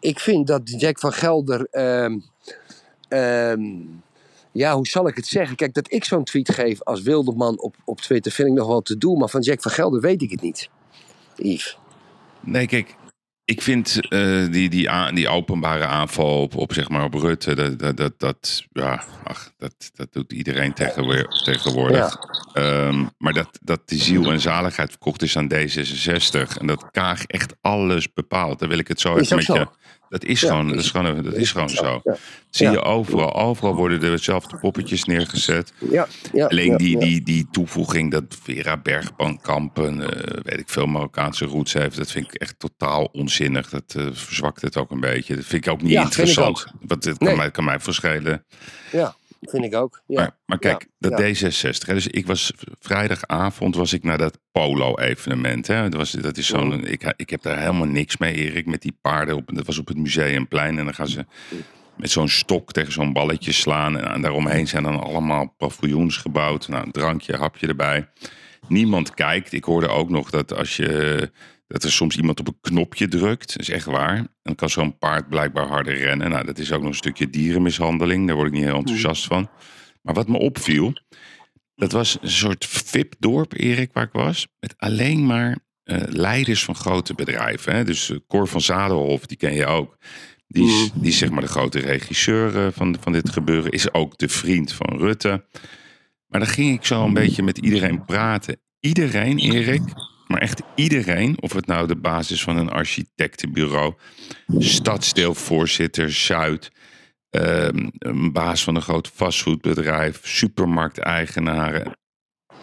Ik 0.00 0.20
vind 0.20 0.46
dat 0.46 0.80
Jack 0.80 0.98
van 0.98 1.12
Gelder. 1.12 1.66
ehm, 1.70 2.18
ehm, 3.08 3.62
ja, 4.52 4.74
hoe 4.74 4.86
zal 4.86 5.08
ik 5.08 5.16
het 5.16 5.26
zeggen? 5.26 5.56
Kijk, 5.56 5.74
dat 5.74 5.92
ik 5.92 6.04
zo'n 6.04 6.24
tweet 6.24 6.52
geef 6.54 6.82
als 6.82 7.02
wilde 7.02 7.56
op, 7.56 7.76
op 7.84 8.00
Twitter 8.00 8.32
vind 8.32 8.48
ik 8.48 8.54
nog 8.54 8.66
wel 8.66 8.82
te 8.82 8.98
doen. 8.98 9.18
Maar 9.18 9.28
van 9.28 9.40
Jack 9.40 9.62
van 9.62 9.70
Gelder 9.72 10.00
weet 10.00 10.22
ik 10.22 10.30
het 10.30 10.40
niet. 10.40 10.68
Yves. 11.36 11.78
Nee, 12.40 12.66
kijk, 12.66 12.96
ik 13.44 13.62
vind 13.62 14.08
eh, 14.08 14.44
die, 14.50 14.68
die, 14.68 15.12
die 15.12 15.28
openbare 15.28 15.86
aanval 15.86 16.42
op, 16.42 16.56
op, 16.56 16.72
zeg 16.72 16.88
maar, 16.88 17.04
op 17.04 17.14
Rutte, 17.14 17.54
dat, 17.54 17.78
dat, 17.78 17.96
dat, 17.96 18.12
dat, 18.18 18.64
ja, 18.72 19.04
ach, 19.24 19.52
dat, 19.56 19.90
dat 19.94 20.12
doet 20.12 20.32
iedereen 20.32 20.72
tegenwoordig. 20.72 22.18
Ehm, 22.52 23.04
maar 23.18 23.32
dat, 23.32 23.58
dat 23.62 23.88
die 23.88 24.02
ziel 24.02 24.32
en 24.32 24.40
zaligheid 24.40 24.90
verkocht 24.90 25.22
is 25.22 25.36
aan 25.36 25.52
D66 25.54 26.58
en 26.60 26.66
dat 26.66 26.90
Kaag 26.90 27.24
echt 27.24 27.54
alles 27.60 28.12
bepaalt, 28.12 28.58
dan 28.58 28.68
wil 28.68 28.78
ik 28.78 28.88
het 28.88 29.00
zo 29.00 29.16
even 29.16 29.36
met 29.36 29.44
zo. 29.44 29.54
je. 29.54 29.68
Dat 30.08 30.24
is 30.24 30.40
Ja, 30.40 30.48
gewoon, 30.48 30.68
dat 30.68 30.78
is- 30.78 30.90
gewoon, 30.90 31.22
dat 31.22 31.34
is 31.34 31.52
gewoon 31.52 31.68
zo. 31.68 32.00
Ja, 32.04 32.16
Zie 32.50 32.70
je 32.70 32.82
overal, 32.82 33.34
overal 33.34 33.74
worden 33.74 34.02
er 34.02 34.10
dezelfde 34.10 34.56
poppetjes 34.56 35.04
neergezet. 35.04 35.72
ja, 35.90 36.06
ja, 36.32 36.46
Alleen 36.46 36.76
die, 36.76 36.98
die, 36.98 37.22
die 37.22 37.46
toevoeging 37.50 38.10
dat 38.10 38.24
Vera 38.42 38.76
Bergkamp 38.76 39.76
een, 39.78 40.00
eh, 40.02 40.38
weet 40.42 40.58
ik 40.60 40.68
veel, 40.68 40.86
Marokkaanse 40.86 41.44
roots 41.44 41.72
heeft, 41.72 41.96
dat 41.96 42.10
vind 42.10 42.26
ik 42.26 42.34
echt 42.40 42.58
totaal 42.58 43.04
onzinnig. 43.12 43.68
Dat 43.68 43.94
eh, 43.96 44.06
verzwakt 44.12 44.60
het 44.62 44.76
ook 44.76 44.90
een 44.90 45.00
beetje. 45.00 45.34
Dat 45.36 45.44
vind 45.44 45.66
ik 45.66 45.72
ook 45.72 45.82
niet 45.82 45.98
interessant. 45.98 46.66
Want 46.80 47.04
het 47.04 47.18
kan, 47.18 47.26
Nee. 47.28 47.36
mij, 47.36 47.50
kan 47.50 47.64
mij 47.64 47.80
verschillen. 47.80 48.44
Ja, 48.92 49.14
vind 49.50 49.64
ik 49.64 49.74
ook. 49.74 50.02
Ja. 50.06 50.20
Maar, 50.20 50.36
maar 50.46 50.58
kijk, 50.58 50.86
Ja, 50.98 51.08
dat 51.08 51.38
ja. 51.38 51.50
D66. 51.50 51.86
Hè, 51.86 51.94
dus 51.94 52.06
ik 52.06 52.26
was 52.26 52.52
vrijdagavond 52.80 53.74
was 53.74 53.92
ik 53.92 54.02
naar 54.02 54.18
dat 54.18 54.38
polo-evenement. 54.52 55.66
Hè. 55.66 55.82
Dat, 55.82 55.94
was, 55.94 56.10
dat 56.10 56.36
is 56.36 56.46
zo'n. 56.46 56.86
Ik, 56.86 57.14
ik 57.16 57.30
heb 57.30 57.42
daar 57.42 57.58
helemaal 57.58 57.86
niks 57.86 58.16
mee, 58.16 58.34
Erik, 58.34 58.66
met 58.66 58.82
die 58.82 58.98
paarden. 59.00 59.36
Op, 59.36 59.50
dat 59.54 59.66
was 59.66 59.78
op 59.78 59.88
het 59.88 59.96
museumplein. 59.96 60.78
En 60.78 60.84
dan 60.84 60.94
gaan 60.94 61.08
ze 61.08 61.26
met 61.96 62.10
zo'n 62.10 62.28
stok 62.28 62.72
tegen 62.72 62.92
zo'n 62.92 63.12
balletje 63.12 63.52
slaan. 63.52 63.98
En 64.00 64.22
daaromheen 64.22 64.68
zijn 64.68 64.82
dan 64.82 65.00
allemaal 65.00 65.54
paviljoens 65.56 66.16
gebouwd. 66.16 66.68
Nou, 66.68 66.84
een 66.84 66.92
drankje, 66.92 67.36
hapje 67.36 67.66
erbij. 67.66 68.08
Niemand 68.68 69.14
kijkt. 69.14 69.52
Ik 69.52 69.64
hoorde 69.64 69.88
ook 69.88 70.10
nog 70.10 70.30
dat 70.30 70.54
als 70.54 70.76
je. 70.76 71.30
Dat 71.74 71.84
er 71.84 71.92
soms 71.92 72.16
iemand 72.16 72.40
op 72.40 72.46
een 72.46 72.58
knopje 72.60 73.08
drukt. 73.08 73.52
Dat 73.52 73.60
is 73.60 73.68
echt 73.68 73.86
waar. 73.86 74.26
Dan 74.42 74.54
kan 74.54 74.70
zo'n 74.70 74.98
paard 74.98 75.28
blijkbaar 75.28 75.66
harder 75.66 75.96
rennen. 75.96 76.30
Nou, 76.30 76.44
dat 76.46 76.58
is 76.58 76.72
ook 76.72 76.80
nog 76.80 76.88
een 76.88 76.96
stukje 76.96 77.30
dierenmishandeling. 77.30 78.26
Daar 78.26 78.36
word 78.36 78.48
ik 78.48 78.54
niet 78.54 78.64
heel 78.64 78.76
enthousiast 78.76 79.24
van. 79.24 79.48
Maar 80.02 80.14
wat 80.14 80.28
me 80.28 80.38
opviel. 80.38 80.92
Dat 81.74 81.92
was 81.92 82.18
een 82.20 82.30
soort 82.30 82.66
VIP-dorp, 82.66 83.52
Erik, 83.52 83.90
waar 83.92 84.04
ik 84.04 84.12
was. 84.12 84.46
Met 84.60 84.74
alleen 84.76 85.26
maar 85.26 85.58
eh, 85.82 86.02
leiders 86.06 86.64
van 86.64 86.74
grote 86.74 87.14
bedrijven. 87.14 87.74
Hè? 87.74 87.84
Dus 87.84 88.10
eh, 88.10 88.16
Cor 88.26 88.48
van 88.48 88.60
Zadelhof, 88.60 89.26
die 89.26 89.36
ken 89.36 89.54
je 89.54 89.66
ook. 89.66 89.96
Die 90.46 90.66
is, 90.66 90.90
die 90.94 91.10
is 91.10 91.18
zeg 91.18 91.30
maar 91.30 91.42
de 91.42 91.48
grote 91.48 91.78
regisseur 91.78 92.66
eh, 92.66 92.72
van, 92.72 92.96
van 93.00 93.12
dit 93.12 93.30
gebeuren. 93.30 93.70
Is 93.70 93.92
ook 93.94 94.18
de 94.18 94.28
vriend 94.28 94.72
van 94.72 94.96
Rutte. 94.98 95.44
Maar 96.26 96.40
dan 96.40 96.48
ging 96.48 96.74
ik 96.74 96.84
zo 96.84 97.04
een 97.04 97.14
beetje 97.14 97.42
met 97.42 97.58
iedereen 97.58 98.04
praten. 98.04 98.60
Iedereen, 98.80 99.38
Erik, 99.38 99.82
maar 100.26 100.40
echt 100.40 100.62
iedereen. 100.74 101.36
Of 101.40 101.52
het 101.52 101.66
nou 101.66 101.86
de 101.86 101.96
basis 101.96 102.42
van 102.42 102.56
een 102.56 102.70
architectenbureau, 102.70 103.94
stadsdeelvoorzitter 104.58 106.12
Zuid, 106.12 106.70
ehm, 107.30 107.88
een 107.98 108.32
baas 108.32 108.64
van 108.64 108.74
een 108.74 108.82
groot 108.82 109.08
fastfoodbedrijf, 109.08 110.20
supermarkteigenaren. 110.22 111.92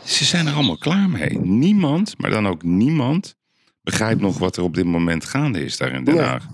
Ze 0.05 0.25
zijn 0.25 0.47
er 0.47 0.53
allemaal 0.53 0.77
klaar 0.77 1.09
mee. 1.09 1.39
Niemand, 1.39 2.17
maar 2.17 2.29
dan 2.29 2.47
ook 2.47 2.63
niemand, 2.63 3.35
begrijpt 3.81 4.21
nog 4.21 4.37
wat 4.37 4.57
er 4.57 4.63
op 4.63 4.75
dit 4.75 4.85
moment 4.85 5.25
gaande 5.25 5.63
is 5.63 5.77
daar 5.77 5.91
in 5.91 6.03
Den. 6.03 6.17
Haag. 6.17 6.47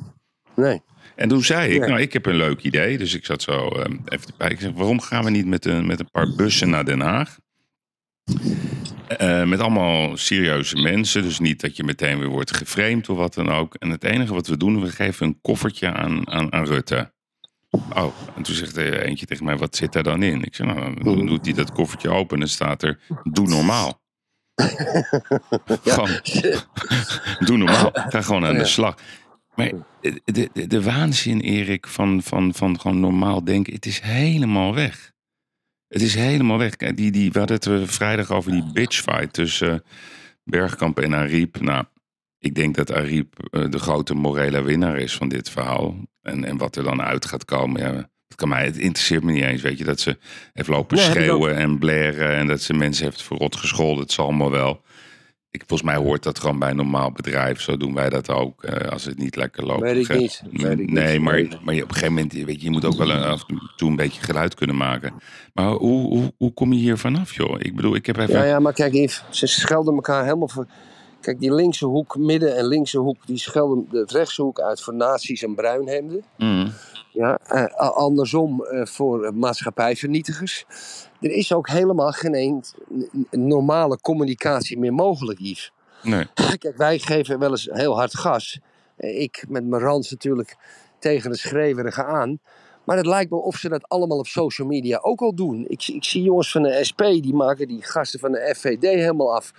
Nee. 0.56 0.82
En 1.16 1.28
toen 1.30 1.44
zei 1.44 1.74
ik, 1.74 1.88
nou, 1.88 2.02
ik 2.02 2.14
heb 2.14 2.26
een 2.26 2.36
leuk 2.36 2.62
idee. 2.62 2.98
Dus 2.98 3.14
ik 3.14 3.26
zat 3.26 3.42
zo 3.42 3.68
eh, 3.68 3.94
even. 4.06 4.52
Ik 4.52 4.60
zeg, 4.60 4.72
waarom 4.72 5.02
gaan 5.02 5.24
we 5.24 5.30
niet 5.30 5.46
met 5.46 5.66
een, 5.66 5.86
met 5.88 6.00
een 6.00 6.12
paar 6.12 6.36
bussen 6.36 6.70
naar 6.70 6.86
Den 6.86 7.00
Haag? 7.00 7.38
Eh, 9.08 9.44
met 9.44 9.60
allemaal 9.60 10.18
serieuze 10.18 10.76
mensen. 10.76 11.22
Dus 11.22 11.40
niet 11.40 11.62
dat 11.62 11.76
je 11.76 11.84
meteen 11.84 12.20
weer 12.20 12.28
wordt 12.28 12.56
geframed 12.56 13.10
of 13.10 13.18
wat 13.18 13.34
dan 13.34 13.50
ook. 13.50 13.76
En 13.76 13.90
het 13.90 14.04
enige 14.04 14.34
wat 14.34 14.48
we 14.48 14.58
doen, 14.58 14.82
we 14.82 14.90
geven 14.90 15.28
een 15.28 15.42
koffertje 15.42 15.94
aan, 15.94 16.30
aan, 16.30 16.54
aan 16.54 16.66
Rutte. 16.66 17.12
Oh, 17.70 18.14
en 18.36 18.44
toen 18.44 18.56
zegt 18.56 18.78
er 18.78 19.02
eentje 19.02 19.26
tegen 19.26 19.46
mij, 19.46 19.58
wat 19.58 19.76
zit 19.76 19.94
daar 19.94 20.04
dan 20.04 20.24
in? 20.24 20.44
Ik 20.44 20.56
zeg, 20.56 20.68
nou, 20.68 21.04
dan 21.04 21.26
doet 21.26 21.46
hij 21.46 21.54
dat 21.54 21.72
koffertje 21.72 22.10
open 22.10 22.34
en 22.34 22.40
dan 22.40 22.50
staat 22.50 22.84
er, 22.84 23.00
doe 23.24 23.48
normaal. 23.48 24.02
Gewoon, 25.84 26.20
doe 27.48 27.58
normaal. 27.58 27.90
Ga 27.94 28.22
gewoon 28.22 28.46
aan 28.46 28.58
de 28.58 28.66
slag. 28.66 28.98
Maar 29.56 29.72
de, 30.02 30.50
de, 30.54 30.68
de 30.68 30.84
waanzin, 30.84 31.40
Erik, 31.40 31.88
van, 31.88 32.24
van, 32.24 32.54
van 32.54 32.80
gewoon 32.80 33.00
normaal 33.00 33.44
denken, 33.44 33.74
het 33.74 33.86
is 33.86 34.00
helemaal 34.00 34.74
weg. 34.74 35.12
Het 35.88 36.02
is 36.02 36.16
helemaal 36.16 36.58
weg. 36.58 36.76
Die, 36.76 37.12
die, 37.12 37.32
we 37.32 37.40
hadden 37.40 37.58
het 37.58 37.68
eh, 37.68 37.82
vrijdag 37.88 38.32
over 38.32 38.52
die 38.52 38.72
bitchfight 38.74 39.34
tussen 39.34 39.74
eh, 39.74 39.80
Bergkamp 40.44 41.00
en 41.00 41.14
Ariep. 41.14 41.62
Nou, 41.62 41.84
ik 42.40 42.56
denk 42.56 42.76
dat 42.76 42.94
Ariep 42.94 43.48
eh, 43.52 43.70
de 43.70 43.80
grote 43.80 44.14
morele 44.14 44.62
winnaar 44.62 44.98
is 44.98 45.16
van 45.16 45.30
dit 45.30 45.50
verhaal. 45.50 45.96
En, 46.22 46.44
en 46.44 46.58
wat 46.58 46.76
er 46.76 46.84
dan 46.84 47.02
uit 47.02 47.26
gaat 47.26 47.46
komen, 47.46 47.82
ja, 47.82 47.92
dat 48.28 48.38
kan 48.38 48.50
mij, 48.50 48.66
het 48.66 48.78
interesseert 48.78 49.24
me 49.24 49.32
niet 49.32 49.44
eens. 49.44 49.62
Weet 49.62 49.78
je, 49.78 49.84
dat 49.84 50.00
ze 50.00 50.18
heeft 50.54 50.70
lopen 50.70 50.98
schreeuwen 50.98 51.56
en 51.56 51.78
blaren 51.78 52.36
en 52.36 52.48
dat 52.48 52.62
ze 52.62 52.74
mensen 52.74 53.06
heeft 53.06 53.24
verrot 53.24 53.56
gescholden. 53.56 54.04
Het 54.04 54.12
zal 54.12 54.26
allemaal 54.26 54.52
wel. 54.52 54.82
Ik, 55.58 55.64
volgens 55.68 55.90
mij 55.90 55.98
hoort 55.98 56.24
dat 56.24 56.40
gewoon 56.40 56.60
bij 56.60 56.70
een 56.70 56.76
normaal 56.76 57.12
bedrijf. 57.12 57.62
Zo 57.62 57.78
doen 57.78 57.94
wij 57.94 58.10
dat 58.10 58.30
ook 58.30 58.64
eh, 58.64 58.92
als 58.92 59.06
het 59.06 59.18
niet 59.18 59.36
lekker 59.36 59.66
loopt. 59.66 59.82
Weet 59.82 60.10
ik 60.10 60.18
niet. 60.18 60.44
Weet 60.52 60.80
ik 60.80 60.92
nee, 60.92 61.12
niet. 61.12 61.22
maar, 61.22 61.48
maar 61.64 61.74
je, 61.74 61.84
op 61.84 61.90
een 61.90 61.94
gegeven 61.94 62.14
moment, 62.14 62.34
weet 62.34 62.60
je, 62.60 62.66
je 62.66 62.72
moet 62.72 62.86
ook 62.86 62.98
wel 62.98 63.10
een, 63.10 63.24
af 63.24 63.44
en 63.48 63.72
toe 63.76 63.90
een 63.90 63.96
beetje 63.96 64.22
geluid 64.22 64.56
kunnen 64.56 64.78
maken. 64.78 65.14
Maar 65.54 65.70
hoe, 65.70 66.08
hoe, 66.08 66.34
hoe 66.38 66.54
kom 66.54 66.74
je 66.74 66.80
hier 66.80 66.98
vanaf, 66.98 67.36
joh? 67.36 67.56
Ik 67.60 67.76
bedoel, 67.76 67.96
ik 67.96 68.06
heb 68.06 68.18
even... 68.18 68.34
Ja, 68.34 68.44
ja, 68.44 68.60
maar 68.60 68.74
kijk 68.74 68.94
Yves, 68.94 69.24
ze 69.30 69.48
schelden 69.48 69.96
elkaar 69.96 70.24
helemaal 70.24 70.50
voor... 70.50 70.68
Kijk, 71.22 71.40
die 71.40 71.54
linkse 71.54 71.86
hoek, 71.86 72.18
midden 72.18 72.56
en 72.56 72.66
linkse 72.68 72.98
hoek, 73.00 73.28
die 73.28 73.38
schelden 73.38 73.88
de 73.90 74.04
rechtse 74.08 74.42
hoek 74.42 74.60
uit 74.60 74.82
voor 74.82 74.94
nazi's 74.94 75.44
en 75.44 75.56
bruinhemden. 75.56 76.24
Mm. 76.38 76.72
Ja, 77.12 77.38
eh, 77.38 77.90
andersom 77.90 78.64
eh, 78.64 78.86
voor 78.86 79.34
maatschappijvernietigers. 79.34 80.66
Er 81.22 81.32
is 81.32 81.54
ook 81.54 81.70
helemaal 81.70 82.12
geen 82.12 82.64
een 83.30 83.48
normale 83.48 84.00
communicatie 84.02 84.80
meer 84.80 84.94
mogelijk, 84.94 85.40
Yves. 85.40 85.72
Nee. 86.04 86.26
Kijk, 86.60 86.78
wij 86.78 87.00
geven 87.00 87.40
wel 87.40 87.50
eens 87.50 87.70
heel 87.72 87.96
hard 87.96 88.18
gas. 88.18 88.60
Eh, 88.96 89.22
Ik 89.22 89.46
met 89.50 89.66
mijn 89.66 89.82
rand 89.82 90.12
natuurlijk 90.12 90.56
tegen 91.00 91.30
het 91.30 91.40
schreeuwerige 91.40 92.04
aan. 92.04 92.40
Maar 92.84 92.98
het 92.98 93.06
lijkt 93.06 93.30
wel 93.30 93.40
of 93.40 93.56
ze 93.56 93.70
dat 93.70 93.88
allemaal 93.90 94.18
op 94.18 94.28
social 94.28 94.68
media 94.68 94.98
ook 95.02 95.22
al 95.22 95.36
doen. 95.36 95.66
Ik, 95.68 95.88
ik 95.88 96.04
zie 96.04 96.22
jongens 96.22 96.52
van 96.52 96.64
de 96.64 96.84
SP, 96.90 97.02
die 97.02 97.34
maken 97.34 97.68
die 97.68 97.84
gasten 97.84 98.20
van 98.20 98.32
de 98.32 98.54
FVD 98.56 98.82
helemaal 98.82 99.36
af. 99.36 99.52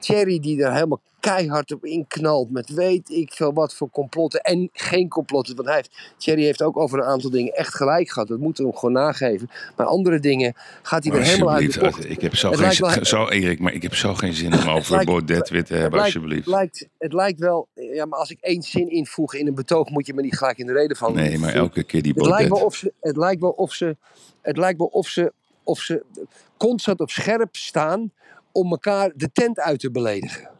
Thierry 0.00 0.40
die 0.40 0.62
er 0.62 0.72
helemaal 0.72 1.00
keihard 1.20 1.72
op 1.72 1.84
inknalt 1.84 2.50
met 2.50 2.68
weet 2.68 3.10
ik 3.10 3.32
veel 3.32 3.52
wat 3.52 3.74
voor 3.74 3.90
complotten. 3.90 4.40
En 4.40 4.68
geen 4.72 5.08
complotten, 5.08 5.54
want 5.56 5.68
hij 5.68 5.76
heeft, 5.76 6.14
Thierry 6.16 6.42
heeft 6.42 6.62
ook 6.62 6.76
over 6.76 6.98
een 6.98 7.04
aantal 7.04 7.30
dingen 7.30 7.52
echt 7.52 7.74
gelijk 7.74 8.10
gehad. 8.10 8.28
Dat 8.28 8.38
moeten 8.38 8.64
we 8.64 8.70
hem 8.70 8.78
gewoon 8.78 8.94
nageven. 8.94 9.50
Maar 9.76 9.86
andere 9.86 10.20
dingen 10.20 10.54
gaat 10.82 11.04
hij 11.04 11.12
er 11.12 11.22
helemaal 11.22 11.54
uit 11.54 11.72
de 11.74 11.80
bocht. 11.80 12.10
ik 12.10 12.20
heb 12.20 12.36
zo 12.36 12.52
geen 12.52 12.76
wel- 12.78 13.04
zo 13.04 13.28
Erik, 13.28 13.60
maar 13.60 13.72
ik 13.72 13.82
heb 13.82 13.94
zo 13.94 14.14
geen 14.14 14.32
zin 14.34 14.52
om 14.54 14.68
over 14.76 14.90
lijkt- 14.90 15.06
Baudet 15.06 15.48
weer 15.48 15.64
te 15.64 15.74
hebben, 15.74 16.00
alsjeblieft. 16.00 16.44
Het 16.44 16.54
lijkt, 16.54 16.88
het 16.98 17.12
lijkt 17.12 17.38
wel, 17.40 17.68
ja, 17.74 18.06
maar 18.06 18.18
als 18.18 18.30
ik 18.30 18.38
één 18.40 18.62
zin 18.62 18.90
invoeg 18.90 19.34
in 19.34 19.46
een 19.46 19.54
betoog, 19.54 19.88
moet 19.90 20.06
je 20.06 20.14
me 20.14 20.22
niet 20.22 20.36
gelijk 20.38 20.58
in 20.58 20.66
de 20.66 20.72
reden 20.72 20.96
vallen. 20.96 21.14
Nee, 21.16 21.38
maar 21.38 21.54
elke 21.54 21.82
keer 21.82 22.02
die 22.02 22.12
het 22.16 22.26
lijkt 22.26 22.38
wel 22.48 22.48
Baudet. 22.48 22.66
of 22.66 22.74
ze, 22.76 22.92
het 23.00 23.16
lijkt 23.16 23.40
wel 23.40 23.50
of 23.50 23.72
ze, 23.72 23.96
het 24.42 24.56
lijkt 24.56 24.78
wel 24.78 24.86
of 24.86 25.08
ze, 25.08 25.32
of 25.64 25.80
ze 25.80 26.02
constant 26.56 27.00
op 27.00 27.10
scherp 27.10 27.56
staan 27.56 28.12
om 28.52 28.70
elkaar 28.70 29.12
de 29.16 29.32
tent 29.32 29.58
uit 29.58 29.80
te 29.80 29.90
beledigen. 29.90 30.50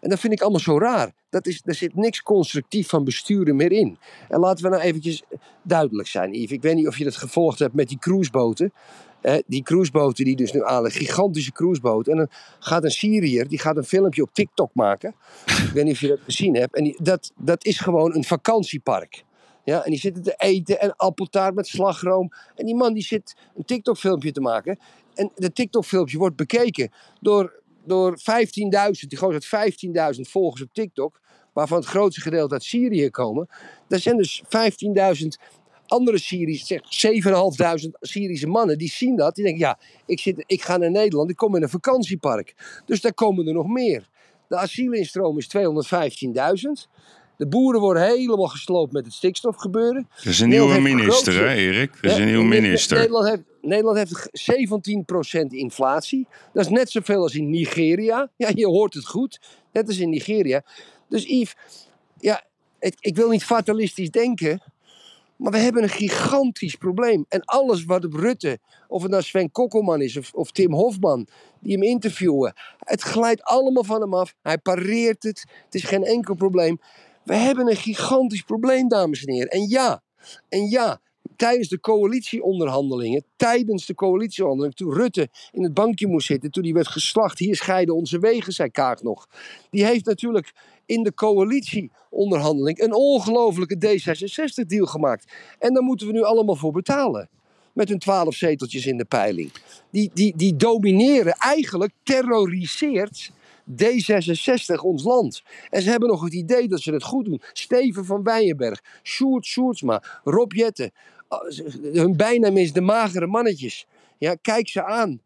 En 0.00 0.10
dat 0.10 0.20
vind 0.20 0.32
ik 0.32 0.40
allemaal 0.40 0.60
zo 0.60 0.78
raar. 0.78 1.12
Dat 1.30 1.46
is, 1.46 1.62
er 1.64 1.74
zit 1.74 1.94
niks 1.94 2.22
constructief 2.22 2.88
van 2.88 3.04
besturen 3.04 3.56
meer 3.56 3.72
in. 3.72 3.98
En 4.28 4.40
laten 4.40 4.64
we 4.64 4.70
nou 4.70 4.82
eventjes 4.82 5.22
duidelijk 5.62 6.08
zijn, 6.08 6.32
Yves. 6.32 6.50
Ik 6.50 6.62
weet 6.62 6.74
niet 6.74 6.86
of 6.86 6.98
je 6.98 7.04
dat 7.04 7.16
gevolgd 7.16 7.58
hebt 7.58 7.74
met 7.74 7.88
die 7.88 7.98
cruiseboten. 7.98 8.72
Die 9.46 9.62
cruiseboten 9.62 10.24
die 10.24 10.36
dus 10.36 10.52
nu 10.52 10.64
aan 10.64 10.90
gigantische 10.90 11.52
cruiseboten. 11.52 12.12
En 12.12 12.18
dan 12.18 12.28
gaat 12.58 12.84
een 12.84 12.90
Syriër, 12.90 13.48
die 13.48 13.58
gaat 13.58 13.76
een 13.76 13.84
filmpje 13.84 14.22
op 14.22 14.30
TikTok 14.32 14.70
maken. 14.72 15.14
Ik 15.46 15.70
weet 15.74 15.84
niet 15.84 15.92
of 15.92 16.00
je 16.00 16.08
dat 16.08 16.20
gezien 16.24 16.56
hebt. 16.56 16.74
En 16.74 16.84
die, 16.84 16.96
dat, 17.02 17.32
dat 17.36 17.64
is 17.64 17.78
gewoon 17.78 18.14
een 18.14 18.24
vakantiepark. 18.24 19.24
Ja, 19.64 19.84
en 19.84 19.90
die 19.90 20.00
zitten 20.00 20.22
te 20.22 20.34
eten 20.36 20.80
en 20.80 20.96
appeltaart 20.96 21.54
met 21.54 21.66
slagroom. 21.66 22.32
En 22.54 22.66
die 22.66 22.74
man 22.74 22.92
die 22.92 23.02
zit 23.02 23.36
een 23.56 23.64
TikTok-filmpje 23.64 24.32
te 24.32 24.40
maken. 24.40 24.78
En 25.16 25.30
dat 25.34 25.54
TikTok-filmpje 25.54 26.18
wordt 26.18 26.36
bekeken 26.36 26.90
door, 27.20 27.62
door 27.84 28.18
15.000, 28.18 28.24
die 28.90 29.18
gooit 29.18 29.50
uit 29.50 30.16
15.000 30.16 30.20
volgers 30.20 30.62
op 30.62 30.68
TikTok. 30.72 31.20
Waarvan 31.52 31.78
het 31.78 31.86
grootste 31.86 32.20
gedeelte 32.20 32.54
uit 32.54 32.62
Syrië 32.62 33.10
komen. 33.10 33.48
Er 33.88 33.98
zijn 33.98 34.16
dus 34.16 34.42
15.000 35.22 35.26
andere 35.86 36.18
Syriërs, 36.18 36.66
zeg 36.66 36.80
7.500 37.84 37.90
Syrische 38.00 38.46
mannen, 38.46 38.78
die 38.78 38.88
zien 38.88 39.16
dat. 39.16 39.34
Die 39.34 39.44
denken, 39.44 39.62
ja, 39.62 39.78
ik, 40.06 40.20
zit, 40.20 40.44
ik 40.46 40.62
ga 40.62 40.76
naar 40.76 40.90
Nederland, 40.90 41.30
ik 41.30 41.36
kom 41.36 41.56
in 41.56 41.62
een 41.62 41.68
vakantiepark. 41.68 42.54
Dus 42.86 43.00
daar 43.00 43.14
komen 43.14 43.46
er 43.46 43.52
nog 43.52 43.66
meer. 43.66 44.08
De 44.48 44.56
asielinstroom 44.56 45.38
is 45.38 45.48
215.000. 45.56 46.90
De 47.36 47.46
boeren 47.46 47.80
worden 47.80 48.02
helemaal 48.06 48.46
gesloopt 48.48 48.92
met 48.92 49.04
het 49.04 49.14
stikstofgebeuren. 49.14 50.08
Er 50.22 50.26
is 50.28 50.40
een 50.40 50.48
Nederland 50.48 50.82
nieuwe 50.82 50.96
minister, 51.02 51.34
hè 51.48 51.54
Erik? 51.54 51.98
Er 52.00 52.10
is 52.10 52.16
een 52.16 52.24
nieuwe 52.24 52.44
minister. 52.44 52.96
Nederland 52.98 53.28
heeft, 53.28 53.42
Nederland 53.62 53.96
heeft 53.96 54.28
17% 55.42 55.46
inflatie. 55.48 56.26
Dat 56.52 56.64
is 56.64 56.70
net 56.70 56.90
zoveel 56.90 57.22
als 57.22 57.34
in 57.34 57.50
Nigeria. 57.50 58.30
Ja, 58.36 58.50
je 58.54 58.66
hoort 58.66 58.94
het 58.94 59.06
goed. 59.06 59.40
Net 59.72 59.86
als 59.86 59.98
in 59.98 60.10
Nigeria. 60.10 60.62
Dus 61.08 61.24
Yves, 61.24 61.54
ja, 62.20 62.44
het- 62.78 62.96
ik 63.00 63.16
wil 63.16 63.28
niet 63.28 63.44
fatalistisch 63.44 64.10
denken. 64.10 64.62
Maar 65.36 65.52
we 65.52 65.58
hebben 65.58 65.82
een 65.82 65.88
gigantisch 65.88 66.74
probleem. 66.74 67.24
En 67.28 67.44
alles 67.44 67.84
wat 67.84 68.04
op 68.04 68.12
Rutte, 68.12 68.58
of 68.88 69.02
het 69.02 69.10
nou 69.10 69.22
Sven 69.22 69.50
Kokkelman 69.50 70.00
is 70.02 70.16
of, 70.16 70.32
of 70.32 70.50
Tim 70.50 70.72
Hofman, 70.72 71.26
die 71.60 71.72
hem 71.72 71.82
interviewen. 71.82 72.52
Het 72.78 73.00
glijdt 73.02 73.42
allemaal 73.42 73.84
van 73.84 74.00
hem 74.00 74.14
af. 74.14 74.34
Hij 74.42 74.58
pareert 74.58 75.22
het. 75.22 75.44
Het 75.64 75.74
is 75.74 75.84
geen 75.84 76.04
enkel 76.04 76.34
probleem. 76.34 76.80
We 77.26 77.34
hebben 77.34 77.68
een 77.68 77.76
gigantisch 77.76 78.42
probleem, 78.42 78.88
dames 78.88 79.24
en 79.24 79.32
heren. 79.32 79.50
En 79.50 79.68
ja, 79.68 80.02
en 80.48 80.68
ja, 80.68 81.00
tijdens 81.36 81.68
de 81.68 81.80
coalitieonderhandelingen, 81.80 83.24
tijdens 83.36 83.86
de 83.86 83.94
coalitieonderhandelingen, 83.94 84.76
toen 84.76 85.02
Rutte 85.02 85.28
in 85.52 85.62
het 85.62 85.74
bankje 85.74 86.06
moest 86.06 86.26
zitten, 86.26 86.50
toen 86.50 86.64
hij 86.64 86.72
werd 86.72 86.88
geslacht, 86.88 87.38
hier 87.38 87.56
scheiden 87.56 87.94
onze 87.94 88.18
wegen, 88.18 88.52
zei 88.52 88.70
Kaag 88.70 89.02
nog. 89.02 89.28
Die 89.70 89.84
heeft 89.84 90.04
natuurlijk 90.04 90.52
in 90.84 91.02
de 91.02 91.14
coalitieonderhandeling 91.14 92.80
een 92.80 92.94
ongelofelijke 92.94 93.76
D66-deal 93.76 94.86
gemaakt. 94.86 95.32
En 95.58 95.74
daar 95.74 95.82
moeten 95.82 96.06
we 96.06 96.12
nu 96.12 96.22
allemaal 96.22 96.56
voor 96.56 96.72
betalen. 96.72 97.28
Met 97.72 97.88
hun 97.88 97.98
twaalf 97.98 98.34
zeteltjes 98.34 98.86
in 98.86 98.96
de 98.96 99.04
peiling. 99.04 99.52
Die, 99.90 100.10
die, 100.14 100.36
die 100.36 100.56
domineren, 100.56 101.32
eigenlijk 101.32 101.92
terroriseert 102.02 103.30
D66 103.70 104.74
ons 104.82 105.04
land. 105.04 105.42
En 105.70 105.82
ze 105.82 105.90
hebben 105.90 106.08
nog 106.08 106.24
het 106.24 106.34
idee 106.34 106.68
dat 106.68 106.80
ze 106.80 106.92
het 106.92 107.02
goed 107.02 107.24
doen. 107.24 107.42
Steven 107.52 108.04
van 108.04 108.22
Weijenberg, 108.22 108.80
Sjoerd 109.02 109.46
Sjoerdsma, 109.46 110.02
Rob 110.24 110.52
Jetten. 110.52 110.90
Ze- 111.48 111.90
Hun 111.92 112.16
bijnaam 112.16 112.56
is 112.56 112.72
de 112.72 112.80
magere 112.80 113.26
mannetjes. 113.26 113.86
Ja, 114.18 114.34
kijk 114.42 114.68
ze 114.68 114.84
aan. 114.84 115.20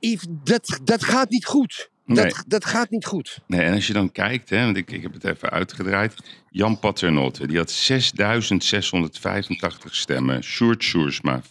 Yves, 0.00 0.26
dat, 0.44 0.80
dat 0.84 1.04
gaat 1.04 1.30
niet 1.30 1.44
goed. 1.44 1.90
Nee. 2.04 2.24
Dat, 2.24 2.44
dat 2.46 2.64
gaat 2.64 2.90
niet 2.90 3.04
goed. 3.04 3.38
Nee, 3.46 3.60
en 3.60 3.74
als 3.74 3.86
je 3.86 3.92
dan 3.92 4.12
kijkt, 4.12 4.50
hè, 4.50 4.64
want 4.64 4.76
ik, 4.76 4.90
ik 4.90 5.02
heb 5.02 5.12
het 5.12 5.24
even 5.24 5.50
uitgedraaid. 5.50 6.14
Jan 6.50 6.78
Paternotte, 6.78 7.46
die 7.46 7.56
had 7.56 7.72
6.685 7.72 9.90
stemmen. 9.90 10.42
Sjoerd 10.42 10.82
Sjoerdsma, 10.82 11.42
4.929 11.42 11.46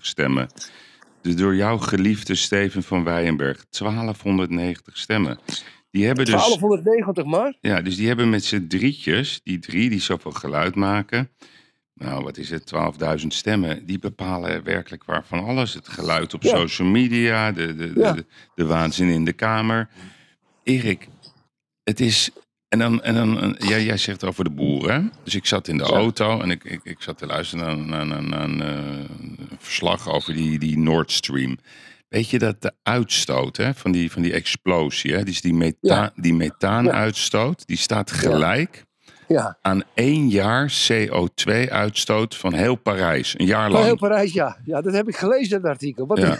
stemmen. 0.00 0.48
De 1.26 1.34
door 1.34 1.56
jou 1.56 1.80
geliefde 1.80 2.34
Steven 2.34 2.82
van 2.82 3.04
Weijenberg, 3.04 3.64
1290 3.70 4.96
stemmen. 4.96 5.38
Die 5.90 6.06
hebben 6.06 6.24
dus, 6.24 6.34
1290 6.34 7.24
maar. 7.24 7.56
ja, 7.60 7.82
dus 7.82 7.96
die 7.96 8.06
hebben 8.06 8.30
met 8.30 8.44
z'n 8.44 8.66
drietjes, 8.66 9.40
die 9.42 9.58
drie 9.58 9.90
die 9.90 10.00
zoveel 10.00 10.30
geluid 10.30 10.74
maken. 10.74 11.30
Nou, 11.94 12.24
wat 12.24 12.36
is 12.36 12.50
het? 12.50 12.72
12.000 13.20 13.26
stemmen. 13.26 13.86
Die 13.86 13.98
bepalen 13.98 14.64
werkelijk 14.64 15.04
waar 15.04 15.24
van 15.26 15.44
alles. 15.44 15.74
Het 15.74 15.88
geluid 15.88 16.34
op 16.34 16.42
Ja. 16.42 16.56
social 16.56 16.88
media, 16.88 17.52
de, 17.52 17.74
de, 17.76 17.92
de, 17.92 18.24
de 18.54 18.64
waanzin 18.66 19.08
in 19.08 19.24
de 19.24 19.32
Kamer. 19.32 19.88
Erik, 20.62 21.08
het 21.84 22.00
is. 22.00 22.30
En 22.68 22.78
dan, 22.78 23.02
en 23.02 23.14
dan 23.14 23.40
en 23.40 23.56
jij, 23.68 23.84
jij 23.84 23.96
zegt 23.96 24.24
over 24.24 24.44
de 24.44 24.50
boeren. 24.50 25.12
Dus 25.24 25.34
ik 25.34 25.46
zat 25.46 25.68
in 25.68 25.76
de 25.78 25.84
Ja. 25.84 25.90
auto 25.90 26.40
en 26.40 26.50
ik, 26.50 26.64
ik, 26.64 26.80
ik 26.82 26.96
zat 27.02 27.18
te 27.18 27.26
luisteren 27.26 27.88
naar, 27.88 28.06
naar, 28.06 28.22
naar, 28.22 28.22
naar 28.22 28.42
een 28.44 28.62
eh, 28.62 29.48
verslag 29.58 30.08
over 30.08 30.34
die, 30.34 30.58
die 30.58 30.78
Nord 30.78 31.12
Stream. 31.12 31.58
Weet 32.08 32.30
je 32.30 32.38
dat 32.38 32.62
de 32.62 32.72
uitstoot 32.82 33.56
hè, 33.56 33.74
van, 33.74 33.92
die, 33.92 34.10
van 34.12 34.22
die 34.22 34.32
explosie, 34.32 35.14
hè, 35.14 35.22
dus 35.24 35.40
die, 35.40 35.54
metha 35.54 35.76
Ja. 35.80 36.10
die 36.14 36.34
methaanuitstoot, 36.34 37.66
die 37.66 37.76
staat 37.76 38.10
gelijk 38.10 38.84
Ja. 39.28 39.58
aan 39.62 39.82
één 39.94 40.28
jaar 40.28 40.72
CO2-uitstoot 40.90 42.36
van 42.36 42.52
heel 42.54 42.74
Parijs. 42.74 43.34
Een 43.38 43.46
jaar 43.46 43.62
Van 43.62 43.72
lang. 43.72 43.84
heel 43.84 43.96
Parijs, 43.96 44.32
ja. 44.32 44.56
Ja, 44.64 44.80
dat 44.80 44.92
heb 44.92 45.08
ik 45.08 45.16
gelezen, 45.16 45.62
dat 45.62 45.70
artikel. 45.70 46.06
Wat 46.06 46.18
Ja. 46.18 46.38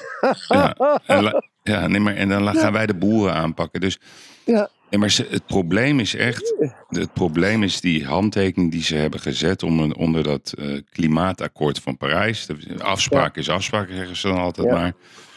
Ja, 0.49 0.75
en, 1.07 1.25
ja, 1.67 1.87
nee, 1.87 2.01
maar, 2.01 2.15
en 2.15 2.29
dan 2.29 2.57
gaan 2.57 2.73
wij 2.73 2.87
de 2.87 2.95
boeren 2.95 3.35
aanpakken. 3.35 3.81
Dus 3.81 3.99
Ja. 4.45 4.69
nee, 4.91 5.01
maar 5.01 5.11
ze- 5.11 5.27
het 5.31 5.47
probleem 5.47 6.01
is 6.01 6.15
echt. 6.15 6.55
Het 6.89 7.13
probleem 7.13 7.63
is 7.63 7.81
die 7.81 8.05
handtekening 8.05 8.71
die 8.73 8.83
ze 8.83 8.95
hebben 8.97 9.21
gezet 9.21 9.63
om 9.63 9.81
een, 9.81 9.97
onder 9.97 10.23
dat 10.23 10.55
eh, 10.59 10.81
klimaatakkoord 10.91 11.79
van 11.79 11.97
Parijs. 11.97 12.47
De 12.47 12.57
afspraak 12.83 13.37
is 13.37 13.49
afspraak, 13.49 13.89
zeggen 13.91 14.17
ze 14.17 14.29
dan 14.29 14.39
altijd 14.39 14.67
Ja. 14.69 14.75
maar. 14.75 14.93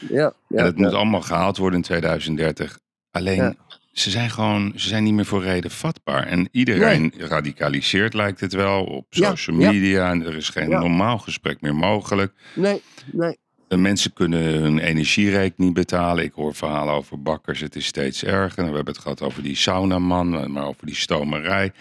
Ja, 0.09 0.33
ja, 0.48 0.57
en 0.57 0.65
het 0.65 0.77
ja. 0.77 0.83
moet 0.83 0.93
allemaal 0.93 1.21
gehaald 1.21 1.57
worden 1.57 1.77
in 1.79 1.86
2030. 1.86 2.79
Alleen. 3.12 3.57
Ze 3.91 4.09
zijn 4.09 4.29
gewoon, 4.29 4.74
ze 4.75 4.88
zijn 4.88 5.03
niet 5.03 5.13
meer 5.13 5.25
voor 5.25 5.43
reden 5.43 5.71
vatbaar. 5.71 6.27
En 6.27 6.50
iedereen 6.51 7.13
radicaliseert, 7.17 8.13
lijkt 8.13 8.39
het 8.39 8.53
wel, 8.53 8.83
op 8.83 9.05
social 9.09 9.55
media. 9.55 10.09
En 10.12 10.25
er 10.25 10.36
is 10.36 10.50
geen 10.50 10.69
normaal 10.69 11.17
gesprek 11.17 11.62
meer 11.62 11.75
mogelijk. 11.75 12.33
Nee, 12.55 12.81
nee. 13.12 13.38
Mensen 13.77 14.13
kunnen 14.13 14.43
hun 14.43 14.79
energierekening 14.79 15.55
niet 15.57 15.73
betalen. 15.73 16.23
Ik 16.23 16.33
hoor 16.33 16.55
verhalen 16.55 16.93
over 16.93 17.21
bakkers. 17.21 17.59
Het 17.59 17.75
is 17.75 17.85
steeds 17.85 18.23
erger. 18.23 18.63
We 18.69 18.75
hebben 18.75 18.93
het 18.93 19.01
gehad 19.01 19.21
over 19.21 19.43
die 19.43 19.55
saunaman, 19.55 20.51
maar 20.51 20.65
over 20.65 20.85
die 20.85 20.95
stomerij. 20.95 21.71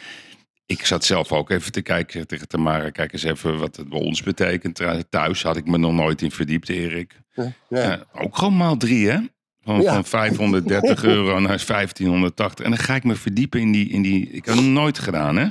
Ik 0.66 0.84
zat 0.86 1.04
zelf 1.04 1.32
ook 1.32 1.50
even 1.50 1.72
te 1.72 1.82
kijken 1.82 2.26
tegen 2.26 2.48
Tamara. 2.48 2.90
Kijk 2.90 3.12
eens 3.12 3.22
even 3.22 3.58
wat 3.58 3.76
het 3.76 3.88
bij 3.88 4.00
ons 4.00 4.22
betekent. 4.22 4.80
Thuis 5.10 5.42
had 5.42 5.56
ik 5.56 5.66
me 5.66 5.78
nog 5.78 5.92
nooit 5.92 6.22
in 6.22 6.30
verdiept, 6.30 6.68
Erik. 6.68 7.20
Ja. 7.34 7.52
Ja, 7.68 8.04
ook 8.12 8.36
gewoon 8.36 8.56
maal 8.56 8.76
drie, 8.76 9.08
hè? 9.08 9.18
Van, 9.62 9.80
Ja. 9.80 9.92
van 9.94 10.04
530 10.04 11.04
euro 11.14 11.38
naar 11.40 11.64
1580. 11.66 12.64
En 12.64 12.70
dan 12.70 12.80
ga 12.80 12.94
ik 12.94 13.04
me 13.04 13.14
verdiepen 13.14 13.60
in 13.60 13.72
die... 13.72 13.88
In 13.88 14.02
die 14.02 14.30
ik 14.30 14.44
heb 14.44 14.54
het 14.54 14.64
nooit 14.64 14.98
gedaan, 14.98 15.36
hè? 15.36 15.46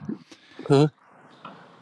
Huh? 0.67 0.87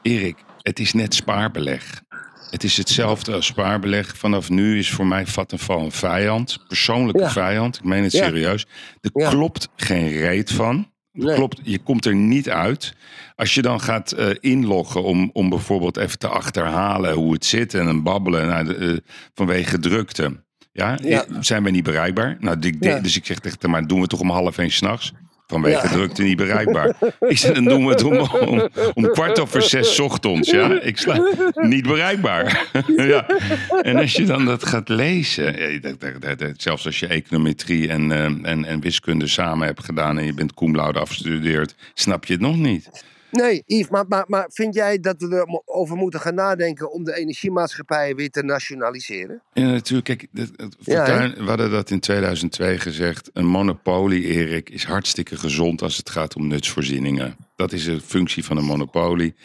Erik, 0.02 0.38
het 0.62 0.80
is 0.80 0.94
net 0.94 1.14
spaarbeleg. 1.14 2.02
Het 2.50 2.64
is 2.64 2.78
hetzelfde 2.78 3.34
als 3.34 3.46
spaarbeleg. 3.46 4.18
Vanaf 4.18 4.50
nu 4.50 4.78
is 4.78 4.90
voor 4.92 5.08
mij 5.08 5.26
Vattenfall 5.28 5.80
een 5.84 5.92
vijand. 5.92 6.58
Persoonlijke 6.68 7.22
Ja. 7.22 7.30
vijand. 7.30 7.76
Ik 7.78 7.84
meen 7.84 8.04
het 8.04 8.12
Ja. 8.12 8.24
serieus. 8.26 8.66
Er 9.02 9.10
Ja. 9.14 9.30
klopt 9.30 9.70
geen 9.76 10.12
reet 10.12 10.52
van. 10.52 10.92
Nee. 11.12 11.36
Klopt, 11.36 11.60
je 11.64 11.80
komt 11.80 12.06
er 12.06 12.16
niet 12.16 12.50
uit. 12.50 12.94
Als 13.36 13.54
je 13.54 13.62
dan 13.62 13.82
gaat 13.82 14.12
eh, 14.12 14.28
inloggen 14.40 15.04
om, 15.04 15.30
om 15.34 15.50
bijvoorbeeld 15.50 15.98
even 15.98 16.20
te 16.20 16.28
achterhalen 16.28 17.14
hoe 17.14 17.34
het 17.34 17.46
zit 17.46 17.74
en 17.74 17.88
een 17.88 18.04
babbelen 18.04 18.48
nou, 18.48 18.66
de, 18.66 18.76
eh, 18.76 18.98
vanwege 19.34 19.80
drukte. 19.80 20.44
Ja, 20.72 20.98
Ja. 21.04 21.24
eh, 21.26 21.36
zijn 21.40 21.64
we 21.64 21.70
niet 21.70 21.84
bereikbaar? 21.84 22.38
Nou, 22.40 22.74
Ja. 22.80 23.00
Dus 23.00 23.16
ik 23.16 23.26
zeg 23.26 23.40
tegen 23.40 23.70
maar 23.70 23.88
doen 23.88 24.02
we 24.02 24.08
toch 24.08 24.20
om 24.20 24.30
half 24.30 24.58
één 24.58 24.72
s'nachts? 24.72 25.12
Vanwege 25.48 25.88
Ja. 25.88 25.94
drukte 25.94 26.24
niet 26.24 26.38
bereikbaar. 26.38 26.96
Ik 27.20 27.38
zeg, 27.38 27.54
dan 27.54 27.64
doen 27.64 27.86
we 27.86 27.92
het 27.92 28.04
om, 28.04 28.18
om, 28.20 28.70
om 28.94 29.12
kwart 29.12 29.40
over 29.40 29.62
zes 29.62 29.96
's 29.96 30.00
ochtends. 30.00 30.50
Ja? 30.50 30.82
Ik 30.82 30.98
sla, 30.98 31.20
niet 31.54 31.88
bereikbaar. 31.88 32.68
ja. 32.98 33.28
En 33.82 33.96
als 33.96 34.14
je 34.14 34.26
dan 34.26 34.46
dat 34.46 34.66
gaat 34.66 34.90
lezen, 34.90 35.56
zelfs 36.58 36.86
als 36.86 37.00
je 37.00 37.08
econometrie 37.08 37.90
en, 37.90 38.12
eh, 38.12 38.24
en, 38.24 38.66
en 38.66 38.80
wiskunde 38.80 39.28
samen 39.28 39.68
hebt 39.68 39.84
gedaan 39.84 40.18
en 40.18 40.26
je 40.26 40.34
bent 40.34 40.54
cum 40.54 40.80
afgestudeerd, 40.80 41.76
snap 41.94 42.26
je 42.26 42.34
het 42.34 42.42
nog 42.42 42.58
niet. 42.58 42.90
Nee, 43.32 43.64
Yves, 43.66 43.90
maar, 43.90 44.06
maar, 44.08 44.24
maar 44.28 44.50
vind 44.52 44.76
jij 44.76 45.00
dat 45.00 45.16
we 45.18 45.46
erover 45.66 45.96
moeten 45.96 46.20
gaan 46.20 46.36
nadenken 46.36 46.92
om 46.92 47.04
de 47.04 47.16
energiemaatschappijen 47.16 48.16
weer 48.16 48.30
te 48.30 48.44
nationaliseren? 48.44 49.42
Ja, 49.54 49.64
natuurlijk. 49.64 50.06
Kijk, 50.06 50.28
het, 50.34 50.52
het 50.56 50.76
Ja, 50.80 51.34
we 51.34 51.44
hadden 51.44 51.72
dat 51.72 51.90
in 51.90 52.00
2002 52.00 52.78
gezegd. 52.78 53.30
Een 53.34 53.46
monopolie, 53.46 54.24
Erik, 54.24 54.70
is 54.70 54.84
hartstikke 54.84 55.38
gezond 55.38 55.82
als 55.82 55.98
het 55.98 56.10
gaat 56.10 56.36
om 56.36 56.48
nutsvoorzieningen. 56.48 57.36
Dat 57.56 57.72
is 57.74 57.84
de 57.84 58.02
functie 58.02 58.46
van 58.46 58.58
een 58.58 58.66
monopolie. 58.66 59.36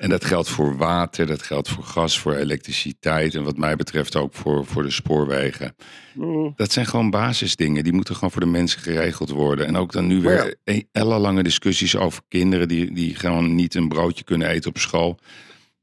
En 0.00 0.08
dat 0.08 0.24
geldt 0.24 0.48
voor 0.48 0.76
water, 0.76 1.26
dat 1.26 1.42
geldt 1.42 1.68
voor 1.68 1.84
gas, 1.84 2.18
voor 2.18 2.34
elektriciteit. 2.34 3.34
En 3.34 3.42
wat 3.42 3.56
mij 3.56 3.76
betreft 3.76 4.16
ook 4.16 4.34
voor, 4.34 4.66
voor 4.66 4.82
de 4.82 4.90
spoorwegen. 4.90 5.76
Mm. 6.14 6.52
Dat 6.56 6.72
zijn 6.72 6.86
gewoon 6.86 7.10
basisdingen. 7.10 7.84
Die 7.84 7.92
moeten 7.92 8.14
gewoon 8.14 8.30
voor 8.30 8.40
de 8.40 8.46
mensen 8.46 8.80
geregeld 8.80 9.30
worden. 9.30 9.66
En 9.66 9.76
ook 9.76 9.92
dan 9.92 10.06
nu 10.06 10.20
weer 10.20 10.56
e- 10.64 10.82
ellenlange 10.92 11.42
discussies 11.42 11.96
over 11.96 12.22
kinderen 12.28 12.68
die, 12.68 12.92
die 12.92 13.14
gewoon 13.14 13.54
niet 13.54 13.74
een 13.74 13.88
broodje 13.88 14.24
kunnen 14.24 14.48
eten 14.48 14.70
op 14.70 14.78
school. 14.78 15.18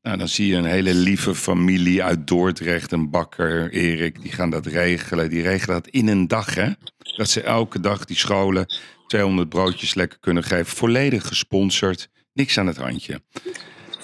Nou, 0.01 0.17
dan 0.17 0.27
zie 0.27 0.47
je 0.47 0.55
een 0.55 0.65
hele 0.65 0.93
lieve 0.93 1.35
familie 1.35 2.03
uit 2.03 2.27
Dordrecht, 2.27 2.91
een 2.91 3.09
bakker, 3.09 3.71
Erik, 3.71 4.21
die 4.21 4.31
gaan 4.31 4.49
dat 4.49 4.65
regelen. 4.65 5.29
Die 5.29 5.41
regelen 5.41 5.81
dat 5.81 5.93
in 5.93 6.07
een 6.07 6.27
dag, 6.27 6.55
hè? 6.55 6.69
Dat 7.15 7.29
ze 7.29 7.41
elke 7.41 7.79
dag 7.79 8.05
die 8.05 8.17
scholen 8.17 8.65
200 9.07 9.49
broodjes 9.49 9.93
lekker 9.93 10.19
kunnen 10.19 10.43
geven. 10.43 10.65
Volledig 10.65 11.27
gesponsord, 11.27 12.09
niks 12.33 12.57
aan 12.57 12.67
het 12.67 12.77
handje. 12.77 13.21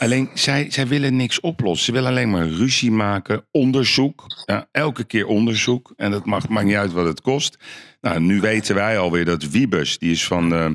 Alleen, 0.04 0.30
zij, 0.34 0.66
zij 0.70 0.88
willen 0.88 1.16
niks 1.16 1.40
oplossen. 1.40 1.86
Ze 1.86 1.92
willen 1.92 2.10
alleen 2.10 2.30
maar 2.30 2.48
ruzie 2.48 2.92
maken, 2.92 3.46
onderzoek. 3.52 4.26
Ja, 4.46 4.68
elke 4.72 5.04
keer 5.04 5.26
onderzoek. 5.26 5.94
En 5.96 6.12
dat 6.12 6.26
mag, 6.26 6.48
maakt 6.48 6.66
niet 6.66 6.76
uit 6.76 6.92
wat 6.92 7.06
het 7.06 7.22
kost. 7.22 7.58
Nou, 8.02 8.20
nu 8.20 8.42
weten 8.42 8.76
wij 8.76 8.98
alweer 8.98 9.26
dat 9.26 9.50
Wiebes, 9.50 9.98
die 9.98 10.12
is 10.12 10.26
van... 10.26 10.54
eh 10.54 10.70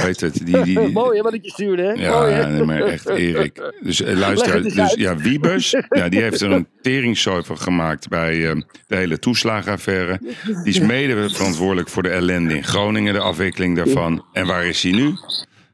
weet 0.00 0.20
het, 0.20 0.46
die, 0.46 0.62
die, 0.62 0.64
die, 0.64 0.88
Mooi 1.02 1.16
hè, 1.16 1.22
wat 1.22 1.34
ik 1.34 1.42
je 1.44 1.50
stuurde, 1.50 1.82
hè? 1.82 1.92
ja, 1.92 2.18
Mooi, 2.18 2.32
hè? 2.32 2.50
nee, 2.50 2.64
maar 2.64 2.80
echt 2.80 3.08
Erik. 3.08 3.72
Dus 3.80 4.02
eh, 4.02 4.16
luister, 4.16 4.62
dus 4.62 4.78
uit. 4.78 4.94
ja, 4.98 5.16
Wiebus, 5.16 5.70
ja, 5.88 6.08
die 6.08 6.20
heeft 6.20 6.40
er 6.40 6.50
een 6.50 6.66
teringzooi 6.82 7.42
van 7.44 7.58
gemaakt 7.58 8.08
bij 8.08 8.50
eh, 8.50 8.56
de 8.86 8.96
hele 8.96 9.18
toeslagenaffaire. 9.18 10.20
Die 10.44 10.56
is 10.64 10.80
mede 10.80 11.30
verantwoordelijk 11.30 11.88
voor 11.88 12.02
de 12.02 12.08
ellende 12.08 12.56
in 12.56 12.64
Groningen, 12.64 13.14
de 13.14 13.20
afwikkeling 13.20 13.76
daarvan. 13.76 14.24
En 14.32 14.46
waar 14.46 14.66
is 14.66 14.82
hij 14.82 14.92
nu? 14.92 15.14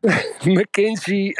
McKinsey. 0.44 1.36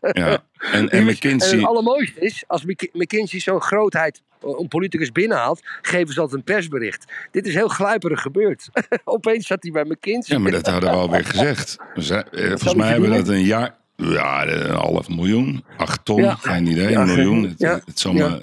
Ja. 0.00 0.42
En, 0.58 0.70
en 0.72 0.88
En 0.90 1.04
McKinsey, 1.04 1.56
het 1.58 1.66
allermooiste 1.66 2.20
is, 2.20 2.44
als 2.46 2.64
Mc- 2.64 2.88
McKinsey 2.92 3.40
zo'n 3.40 3.60
grootheid 3.60 4.22
eh, 4.42 4.50
een 4.58 4.68
politicus 4.68 5.12
binnenhaalt, 5.12 5.60
geven 5.82 6.14
ze 6.14 6.20
altijd 6.20 6.38
een 6.38 6.54
persbericht. 6.54 7.04
Dit 7.30 7.46
is 7.46 7.54
heel 7.54 7.68
gluiperig 7.68 8.20
gebeurd. 8.22 8.68
Opeens 9.04 9.46
zat 9.46 9.62
hij 9.62 9.72
bij 9.72 9.84
McKinsey. 9.84 10.36
ja, 10.36 10.42
maar 10.42 10.52
dat 10.52 10.66
hadden 10.66 10.90
we 10.90 10.96
alweer 10.96 11.24
gezegd. 11.24 11.76
Eh, 11.94 12.20
volgens 12.48 12.74
mij 12.74 12.88
hebben 12.88 13.10
we 13.10 13.16
dat 13.16 13.28
een 13.28 13.44
jaar, 13.44 13.74
ja, 13.96 14.46
een 14.46 14.70
half 14.74 15.08
miljoen, 15.08 15.64
acht 15.76 16.04
ton, 16.04 16.22
Ja. 16.22 16.34
geen 16.34 16.66
idee, 16.66 16.90
Ja, 16.90 17.00
een 17.00 17.06
miljoen. 17.06 17.42
Het, 17.42 17.58
ja. 17.58 17.80
het 17.84 17.98
zal 18.00 18.12
maar, 18.12 18.42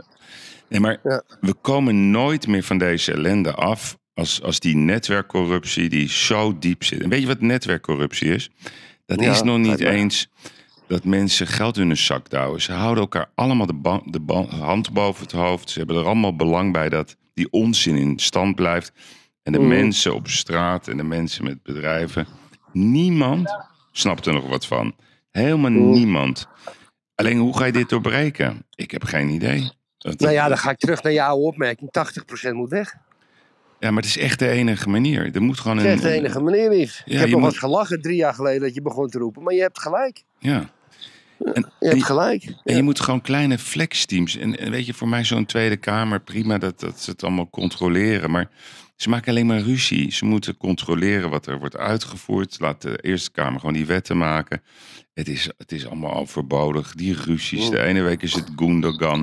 nee, 0.69 0.80
maar 0.80 1.00
we 1.41 1.54
komen 1.62 2.12
nooit 2.12 2.47
meer 2.47 2.63
van 2.63 2.78
deze 2.78 3.12
ellende 3.12 3.54
af 3.54 3.97
als, 4.13 4.41
als 4.41 4.60
die 4.60 4.76
netwerkcorruptie 4.76 5.89
die 5.89 6.10
zo 6.10 6.58
diep 6.60 6.84
zit. 6.84 7.02
En 7.02 7.10
weet 7.10 7.21
je 7.21 7.28
wat 7.28 7.41
netwerkcorruptie 7.41 8.34
is? 8.34 8.50
Dat 9.08 9.20
Ja, 9.22 9.32
is 9.32 9.41
nog 9.41 9.58
niet 9.58 9.80
eens 9.80 10.28
dat 10.88 11.04
mensen 11.04 11.48
geld 11.48 11.78
in 11.78 11.88
hun 11.88 11.98
zak 11.98 12.30
douwen. 12.30 12.62
Ze 12.62 12.72
houden 12.72 13.04
elkaar 13.04 13.30
allemaal 13.36 13.65
de, 13.65 14.02
de 14.06 14.22
hand 14.56 14.93
boven 14.93 15.24
het 15.24 15.32
hoofd. 15.32 15.70
Ze 15.70 15.78
hebben 15.78 15.98
er 15.98 16.06
allemaal 16.06 16.36
belang 16.36 16.74
bij 16.74 16.89
dat 16.89 17.15
die 17.34 17.52
onzin 17.52 17.96
in 17.96 18.20
stand 18.20 18.56
blijft. 18.56 18.91
En 19.43 19.52
de 19.52 19.60
Mm. 19.60 19.67
mensen 19.67 20.15
op 20.15 20.28
straat 20.28 20.88
en 20.88 20.98
de 20.98 21.04
mensen 21.04 21.43
met 21.43 21.63
bedrijven. 21.63 22.28
Niemand 22.72 23.56
snapt 23.91 24.26
er 24.26 24.34
nog 24.34 24.48
wat 24.50 24.65
van. 24.65 24.96
Helemaal 25.32 25.72
Mm. 25.72 25.91
niemand. 25.91 26.48
Alleen 27.15 27.38
hoe 27.38 27.58
ga 27.58 27.65
je 27.65 27.72
dit 27.72 27.89
doorbreken? 27.89 28.65
Ik 28.76 28.91
heb 28.91 29.04
geen 29.04 29.30
idee. 29.30 29.72
Dat- 29.98 30.20
Nou 30.20 30.34
ja, 30.34 30.48
dan 30.48 30.58
ga 30.58 30.70
ik 30.70 30.78
terug 30.78 31.04
naar 31.04 31.13
jouw 31.13 31.38
opmerking. 31.38 31.91
80% 31.91 32.54
moet 32.56 32.70
weg. 32.70 32.96
Ja, 33.80 33.92
maar 33.92 34.02
het 34.04 34.06
is 34.06 34.18
echt 34.18 34.40
de 34.40 34.48
enige 34.50 34.90
manier. 34.90 35.36
Er 35.36 35.42
moet 35.42 35.60
gewoon 35.60 35.78
een. 35.78 35.86
is 35.86 35.92
echt 35.92 36.02
de 36.02 36.12
enige 36.12 36.40
manier, 36.40 36.74
Yves. 36.74 37.02
Ja, 37.06 37.13
ik 37.13 37.20
heb 37.20 37.30
nog 37.30 37.40
moet- 37.40 37.50
eens 37.50 37.60
gelachen 37.60 38.02
drie 38.02 38.16
jaar 38.16 38.34
geleden 38.34 38.62
dat 38.62 38.74
je 38.74 38.82
begon 38.82 39.08
te 39.10 39.18
roepen. 39.18 39.44
Maar 39.44 39.54
je 39.54 39.62
hebt 39.62 39.80
gelijk. 39.80 40.24
Ja. 40.40 40.70
En, 41.54 41.72
Je 41.80 41.88
hebt 41.88 42.04
gelijk. 42.04 42.54
En 42.63 42.76
je 42.76 42.84
moet 42.84 43.00
gewoon 43.00 43.22
kleine 43.22 43.58
flexteams. 43.58 44.38
En, 44.38 44.60
en 44.60 44.72
weet 44.72 44.86
je, 44.86 44.94
voor 44.94 45.08
mij 45.08 45.24
zo'n 45.24 45.46
Tweede 45.46 45.78
Kamer, 45.78 46.20
prima 46.20 46.58
dat, 46.58 46.80
dat 46.80 47.00
ze 47.00 47.12
het 47.12 47.24
allemaal 47.24 47.50
controleren. 47.50 48.32
Maar 48.32 48.50
ze 48.97 49.10
maken 49.10 49.29
alleen 49.29 49.45
maar 49.45 49.60
ruzie. 49.60 50.12
Ze 50.12 50.25
moeten 50.25 50.57
controleren 50.57 51.29
wat 51.29 51.45
er 51.45 51.60
wordt 51.60 51.77
uitgevoerd. 51.77 52.60
Laat 52.60 52.81
de 52.81 52.97
Eerste 53.01 53.31
Kamer 53.31 53.60
gewoon 53.60 53.75
die 53.75 53.86
wetten 53.86 54.17
maken. 54.17 54.62
Het 55.13 55.27
is, 55.27 55.49
het 55.57 55.71
is 55.71 55.86
allemaal 55.86 56.13
overbodig. 56.13 56.93
Die 56.93 57.15
ruzies. 57.15 57.69
De 57.69 57.81
ene 57.83 58.01
week 58.01 58.21
is 58.21 58.33
het 58.33 58.51
Gundogan. 58.55 59.19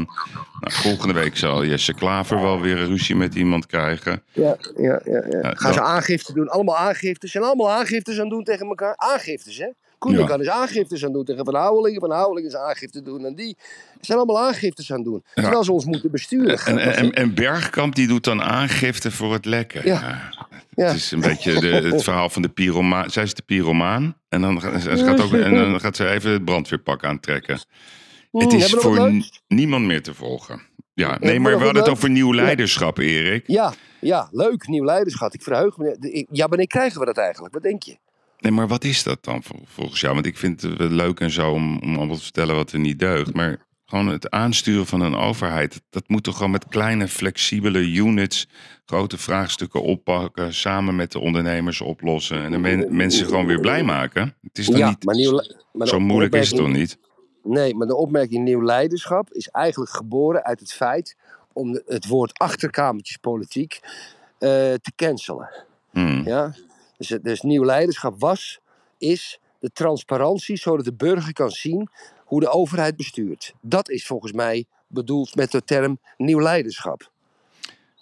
Nou, 0.61 0.73
volgende 0.73 1.15
week 1.15 1.37
zal 1.37 1.65
Jesse 1.65 1.95
Klaver 1.95 2.41
wel 2.41 2.61
weer 2.61 2.79
een 2.79 2.87
ruzie 2.87 3.17
met 3.17 3.35
iemand 3.35 3.67
krijgen. 3.67 4.23
Ja, 4.33 4.57
ja, 4.77 5.01
ja, 5.05 5.25
ja. 5.31 5.55
Gaan 5.55 5.73
ze 5.73 5.81
aangifte 5.81 6.33
doen? 6.33 6.49
Allemaal 6.49 6.77
aangiftes. 6.77 7.31
Zijn 7.31 7.45
allemaal 7.45 7.71
aangiftes 7.71 8.21
aan 8.21 8.29
doen 8.29 8.45
tegen 8.45 8.67
elkaar? 8.67 8.97
Aangiftes, 8.97 9.59
hè? 9.59 9.69
Koendekan 10.05 10.37
Ja. 10.39 10.43
is 10.45 10.49
aangiftes 10.61 11.05
aan 11.05 11.13
doen 11.13 11.25
tegen 11.25 11.45
Van 11.45 11.55
Houwelingen. 11.55 12.01
Van 12.01 12.11
Houwelingen 12.11 12.51
is 12.51 12.57
aangifte 12.57 13.03
doen 13.03 13.27
aan 13.27 13.35
die. 13.35 13.57
Ze 13.59 13.99
zijn 14.01 14.19
allemaal 14.19 14.47
aangiftes 14.47 14.93
aan 14.93 15.03
doen. 15.03 15.25
Terwijl 15.35 15.65
ze 15.65 15.73
ons 15.73 15.85
moeten 15.85 16.11
besturen. 16.11 16.59
En, 16.59 16.79
en, 16.79 17.13
en 17.13 17.35
Bergkamp 17.35 17.95
die 17.95 18.07
doet 18.07 18.25
dan 18.25 18.43
aangifte 18.43 19.11
voor 19.11 19.33
het 19.33 19.45
lekken. 19.45 19.87
Ja. 19.87 20.31
Het 20.41 20.87
Ja. 20.89 20.91
is 20.93 21.11
een 21.11 21.21
beetje 21.21 21.61
de, 21.61 21.67
het 21.69 22.03
verhaal 22.03 22.29
van 22.31 22.43
de 22.43 22.49
pyromaan. 22.49 23.11
Zij 23.11 23.23
is 23.23 23.35
de 23.35 23.43
pyromaan. 23.43 24.17
En 24.29 24.41
dan, 24.41 24.61
gaat- 24.61 24.83
ze 24.83 24.97
gaat 24.97 25.21
ook, 25.21 25.33
en 25.33 25.55
dan 25.55 25.81
gaat 25.81 25.97
ze 25.97 26.09
even 26.09 26.31
het 26.31 26.45
brandweerpak 26.45 27.05
aantrekken. 27.05 27.59
Hmm, 28.31 28.41
Het 28.41 28.53
is 28.53 28.71
voor 28.73 29.13
niemand 29.49 29.85
meer 29.85 30.03
te 30.03 30.15
volgen. 30.15 30.61
Ja, 30.95 31.17
nee, 31.21 31.41
maar 31.41 31.59
we 31.59 31.65
hadden 31.65 31.83
het 31.83 31.91
over 31.93 32.11
nieuw 32.11 32.35
leiderschap, 32.35 32.99
Erik. 32.99 33.45
Ja, 33.47 33.73
ja, 34.01 34.29
leuk. 34.33 34.67
Nieuw 34.69 34.85
leiderschap. 34.85 35.33
Ik 35.35 35.43
verheug 35.43 35.77
me. 35.77 36.27
Ja, 36.31 36.47
wanneer 36.49 36.67
krijgen 36.67 37.01
we 37.01 37.07
dat 37.07 37.19
eigenlijk? 37.19 37.55
Wat 37.55 37.63
denk 37.63 37.83
je? 37.83 37.97
Nee, 38.45 38.53
maar 38.53 38.69
wat 38.69 38.85
is 38.85 39.03
dat 39.03 39.25
dan 39.25 39.43
vol- 39.43 39.65
volgens 39.65 40.01
jou? 40.01 40.15
Want 40.15 40.27
ik 40.27 40.39
vind 40.39 40.63
het 40.63 40.79
leuk 40.79 41.21
en 41.21 41.31
zo 41.31 41.51
om, 41.53 41.79
om 41.79 41.97
allemaal 41.97 42.17
te 42.17 42.23
vertellen 42.23 42.55
wat 42.55 42.73
er 42.73 42.79
niet 42.79 42.99
deugt. 42.99 43.35
Maar 43.35 43.67
gewoon 43.87 44.07
het 44.09 44.31
aansturen 44.31 44.87
van 44.87 45.01
een 45.01 45.15
overheid. 45.17 45.83
Dat 45.91 46.09
moet 46.09 46.23
toch 46.23 46.37
gewoon 46.37 46.51
met 46.51 46.69
kleine, 46.69 47.09
flexibele 47.09 47.79
units 47.79 48.49
grote 48.87 49.19
vraagstukken 49.19 49.83
oppakken. 49.83 50.55
Samen 50.55 50.97
met 50.97 51.13
de 51.13 51.19
ondernemers 51.19 51.81
oplossen. 51.81 52.43
En 52.43 52.51
de 52.51 52.59
men- 52.59 52.97
mensen 52.97 53.27
gewoon 53.27 53.47
weer 53.47 53.61
blij 53.61 53.83
maken. 53.83 54.37
Het 54.43 54.59
is 54.59 54.67
toch 54.67 54.77
Ja, 54.77 54.89
niet, 54.89 55.05
maar 55.05 55.15
nieuw, 55.15 55.41
maar 55.73 55.89
zo 55.89 56.01
moeilijk 56.01 56.35
is 56.35 56.49
het 56.49 56.59
toch 56.59 56.73
niet? 56.73 56.99
Nee, 57.43 57.75
maar 57.75 57.87
de 57.87 57.97
opmerking 57.97 58.45
nieuw 58.45 58.63
leiderschap 58.65 59.33
is 59.33 59.49
eigenlijk 59.49 59.91
geboren 59.91 60.45
uit 60.45 60.61
het 60.61 60.73
feit 60.73 61.17
om 61.53 61.81
het 61.87 62.07
woord 62.07 62.39
achterkamertjespolitiek 62.39 63.81
eh, 64.39 64.49
te 64.59 64.93
cancelen. 64.97 65.49
Hmm. 65.91 66.23
Ja? 66.25 66.55
Dus, 66.97 67.09
het- 67.09 67.25
dus 67.25 67.41
nieuw 67.41 67.65
leiderschap 67.65 68.21
was, 68.21 68.59
is 68.99 69.39
de 69.61 69.71
transparantie, 69.73 70.57
zodat 70.57 70.85
de 70.85 70.95
burger 70.95 71.33
kan 71.33 71.51
zien 71.51 71.89
hoe 72.25 72.41
de 72.41 72.49
overheid 72.51 72.97
bestuurt. 72.97 73.53
Dat 73.61 73.91
is 73.91 74.07
volgens 74.07 74.33
mij 74.33 74.65
bedoeld 74.89 75.35
met 75.35 75.51
de 75.51 75.65
term 75.65 75.99
nieuw 76.17 76.41
leiderschap. 76.41 77.13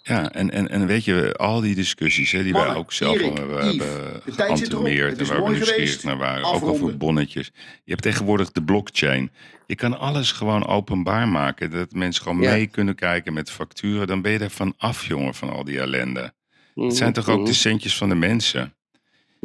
Ja, 0.05 0.31
en, 0.31 0.51
en, 0.51 0.69
en 0.69 0.85
weet 0.87 1.03
je, 1.05 1.33
al 1.33 1.61
die 1.61 1.75
discussies 1.75 2.31
hè, 2.31 2.43
die 2.43 2.53
wij 2.53 2.75
ook 2.75 2.91
zelf 2.91 3.15
Erik, 3.15 3.37
hebben, 3.37 3.73
Yves, 3.73 3.87
hebben 3.87 4.21
geantemeerd 4.33 5.13
en 5.13 5.19
is 5.19 5.29
waar 5.29 5.43
we 5.43 5.49
nieuwsgierig 5.49 6.03
naar 6.03 6.17
waren, 6.17 6.45
ook 6.45 6.63
over 6.63 6.97
bonnetjes. 6.97 7.51
Je 7.83 7.91
hebt 7.91 8.01
tegenwoordig 8.01 8.51
de 8.51 8.63
blockchain. 8.63 9.31
Je 9.67 9.75
kan 9.75 9.99
alles 9.99 10.31
gewoon 10.31 10.67
openbaar 10.67 11.27
maken, 11.27 11.71
dat 11.71 11.91
mensen 11.91 12.23
gewoon 12.23 12.41
Ja. 12.41 12.51
mee 12.51 12.67
kunnen 12.67 12.95
kijken 12.95 13.33
met 13.33 13.49
facturen. 13.51 14.07
Dan 14.07 14.21
ben 14.21 14.31
je 14.31 14.39
er 14.39 14.49
van 14.49 14.73
af, 14.77 15.05
jongen, 15.05 15.33
van 15.33 15.49
al 15.49 15.63
die 15.63 15.79
ellende. 15.79 16.33
Het 16.75 16.95
zijn 16.95 17.13
toch 17.13 17.29
ook 17.29 17.45
de 17.45 17.53
centjes 17.53 17.97
van 17.97 18.09
de 18.09 18.15
mensen? 18.15 18.73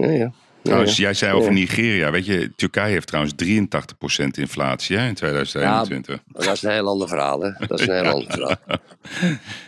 Ja, 0.06 0.11
ja. 0.11 0.32
Trouwens, 0.62 0.96
jij 0.96 1.14
zei 1.14 1.32
over. 1.32 1.52
Nigeria. 1.52 2.11
Weet 2.11 2.26
je, 2.26 2.52
Turkije 2.56 2.92
heeft 2.92 3.06
trouwens 3.06 3.34
83% 3.44 4.26
inflatie 4.30 4.96
hè, 4.96 5.08
in 5.08 5.14
2021. 5.14 6.20
Maar 6.26 6.44
dat 6.44 6.54
is 6.54 6.62
een 6.62 6.70
heel 6.70 6.88
ander 6.88 7.08
verhaal, 7.08 7.40
hè? 7.40 7.50
Dat 7.66 7.80
is 7.80 7.87
een 7.87 7.94
heel 8.04 8.12
ander 8.12 8.30
verhaal. 8.30 8.56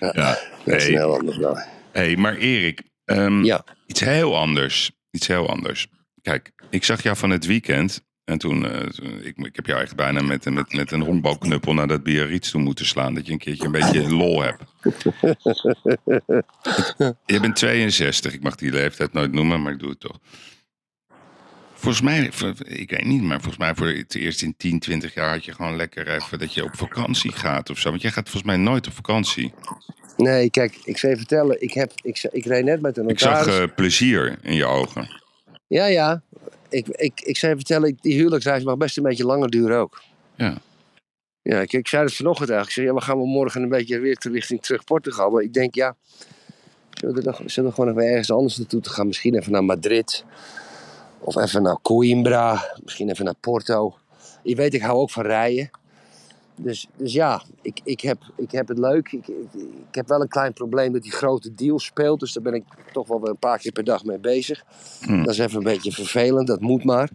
Ja, 0.00 0.38
Dat 0.64 0.74
is 0.76 0.84
een 0.86 0.90
heel 0.96 1.18
ander 1.18 1.34
verhaal. 1.34 1.58
hey, 1.92 2.16
maar 2.16 2.36
Erik, 2.36 2.82
ehm, 3.04 3.44
Ja. 3.44 3.64
iets 3.86 4.00
heel 4.00 4.36
anders. 4.36 4.90
Iets 5.10 5.26
heel 5.26 5.48
anders. 5.48 5.86
Kijk, 6.22 6.52
ik 6.70 6.84
zag 6.84 7.02
jou 7.02 7.16
van 7.16 7.30
het 7.30 7.46
weekend. 7.46 8.02
En 8.30 8.38
toen, 8.38 8.66
eh, 8.70 8.86
toen- 8.86 9.20
ik, 9.24 9.36
ik 9.36 9.56
heb 9.56 9.66
jou 9.66 9.80
echt 9.82 9.96
bijna 9.96 10.22
met, 10.22 10.50
met, 10.50 10.72
met 10.72 10.92
een 10.92 11.00
honkbalknuppel 11.00 11.74
naar 11.74 11.86
dat 11.88 12.02
Biarritz 12.02 12.50
toe 12.50 12.60
moeten 12.60 12.86
slaan. 12.86 13.14
Dat 13.14 13.26
je 13.26 13.32
een 13.32 13.38
keertje 13.38 13.64
een 13.64 13.72
beetje 13.72 14.10
lol 14.10 14.42
hebt. 14.42 14.62
je 17.26 17.40
bent 17.40 17.56
62. 17.56 18.32
Ik 18.32 18.42
mag 18.42 18.54
die 18.54 18.72
leeftijd 18.72 19.12
nooit 19.12 19.32
noemen, 19.32 19.62
maar 19.62 19.72
ik 19.72 19.78
doe 19.78 19.88
het 19.90 20.00
toch. 20.00 20.18
Volgens 21.74 22.02
mij, 22.02 22.30
ik 22.64 22.90
weet 22.90 23.04
niet, 23.04 23.22
maar 23.22 23.36
volgens 23.40 23.58
mij 23.58 23.74
voor 23.74 23.86
het 23.86 24.14
eerst 24.14 24.42
in 24.42 24.54
10, 24.56 24.78
20 24.78 25.14
jaar 25.14 25.30
had 25.30 25.44
je 25.44 25.52
gewoon 25.54 25.76
lekker 25.76 26.08
even 26.08 26.38
dat 26.38 26.54
je 26.54 26.64
op 26.64 26.76
vakantie 26.76 27.32
gaat 27.32 27.70
of 27.70 27.78
zo. 27.78 27.90
Want 27.90 28.02
jij 28.02 28.10
gaat 28.10 28.28
volgens 28.30 28.52
mij 28.52 28.56
nooit 28.62 28.86
op 28.86 28.92
vakantie. 28.92 29.52
Nee, 30.16 30.50
kijk, 30.50 30.78
ik 30.84 30.98
zou 30.98 31.12
je 31.12 31.18
vertellen. 31.18 31.62
Ik, 31.62 31.72
heb, 31.72 31.92
ik, 32.02 32.28
ik 32.30 32.44
reed 32.44 32.64
net 32.64 32.80
met 32.80 32.96
een 32.96 33.08
Ik 33.08 33.18
zag 33.18 33.38
notaris. 33.38 33.58
eh, 33.68 33.74
plezier 33.76 34.38
in 34.42 34.54
je 34.54 34.64
ogen. 34.66 35.18
Ja, 35.66 35.86
ja. 35.86 36.22
Ik, 36.70 36.88
ik, 36.88 37.20
ik 37.20 37.36
zou 37.36 37.52
je 37.52 37.58
vertellen, 37.58 37.88
ik- 37.88 38.02
die 38.02 38.14
huwelijksreis 38.14 38.64
mag 38.64 38.76
best 38.76 38.96
een 38.96 39.02
beetje 39.02 39.24
langer 39.24 39.50
duren 39.50 39.78
ook. 39.78 40.02
Ja. 40.34 40.56
Ja, 41.42 41.60
ik, 41.60 41.72
ik 41.72 41.88
zei 41.88 42.04
het 42.04 42.14
vanochtend 42.14 42.50
eigenlijk. 42.50 42.78
Ik 42.78 42.84
zei, 42.84 42.86
ja, 42.86 42.94
we 42.94 43.06
gaan 43.06 43.28
morgen 43.28 43.62
een 43.62 43.68
beetje 43.68 43.98
weer 43.98 44.16
ter 44.16 44.30
richting 44.32 44.62
terug 44.62 44.84
Portugal. 44.84 45.30
Maar 45.30 45.42
ik 45.42 45.52
denk, 45.52 45.74
ja, 45.74 45.96
zullen 46.90 47.14
we, 47.14 47.22
nog, 47.22 47.40
zullen 47.46 47.70
we 47.70 47.74
gewoon 47.74 47.94
weer 47.94 48.08
ergens 48.10 48.30
anders 48.30 48.56
naartoe 48.56 48.80
te 48.80 48.90
gaan? 48.90 49.06
Misschien 49.06 49.34
even 49.34 49.52
naar 49.52 49.64
Madrid. 49.64 50.24
Of 51.18 51.36
even 51.36 51.62
naar 51.62 51.78
Coimbra. 51.82 52.76
Misschien 52.82 53.10
even 53.10 53.24
naar 53.24 53.34
Porto. 53.40 53.94
Je 54.42 54.54
weet, 54.54 54.74
ik 54.74 54.80
hou 54.82 54.98
ook 54.98 55.10
van 55.10 55.22
rijden. 55.22 55.70
Dus, 56.62 56.86
dus 56.96 57.12
ja, 57.12 57.42
ik, 57.62 57.80
ik, 57.84 58.00
heb, 58.00 58.18
ik 58.36 58.50
heb 58.50 58.68
het 58.68 58.78
leuk. 58.78 59.12
Ik, 59.12 59.28
ik, 59.28 59.52
ik 59.88 59.94
heb 59.94 60.08
wel 60.08 60.20
een 60.20 60.28
klein 60.28 60.52
probleem 60.52 60.92
dat 60.92 61.02
die 61.02 61.12
grote 61.12 61.54
deal 61.54 61.78
speelt. 61.78 62.20
Dus 62.20 62.32
daar 62.32 62.42
ben 62.42 62.54
ik 62.54 62.64
toch 62.92 63.08
wel 63.08 63.20
weer 63.20 63.30
een 63.30 63.36
paar 63.36 63.58
keer 63.58 63.72
per 63.72 63.84
dag 63.84 64.04
mee 64.04 64.18
bezig. 64.18 64.64
Hm. 65.00 65.22
Dat 65.22 65.32
is 65.32 65.38
even 65.38 65.56
een 65.56 65.62
beetje 65.62 65.92
vervelend, 65.92 66.46
dat 66.46 66.60
moet 66.60 66.84
maar. 66.84 67.10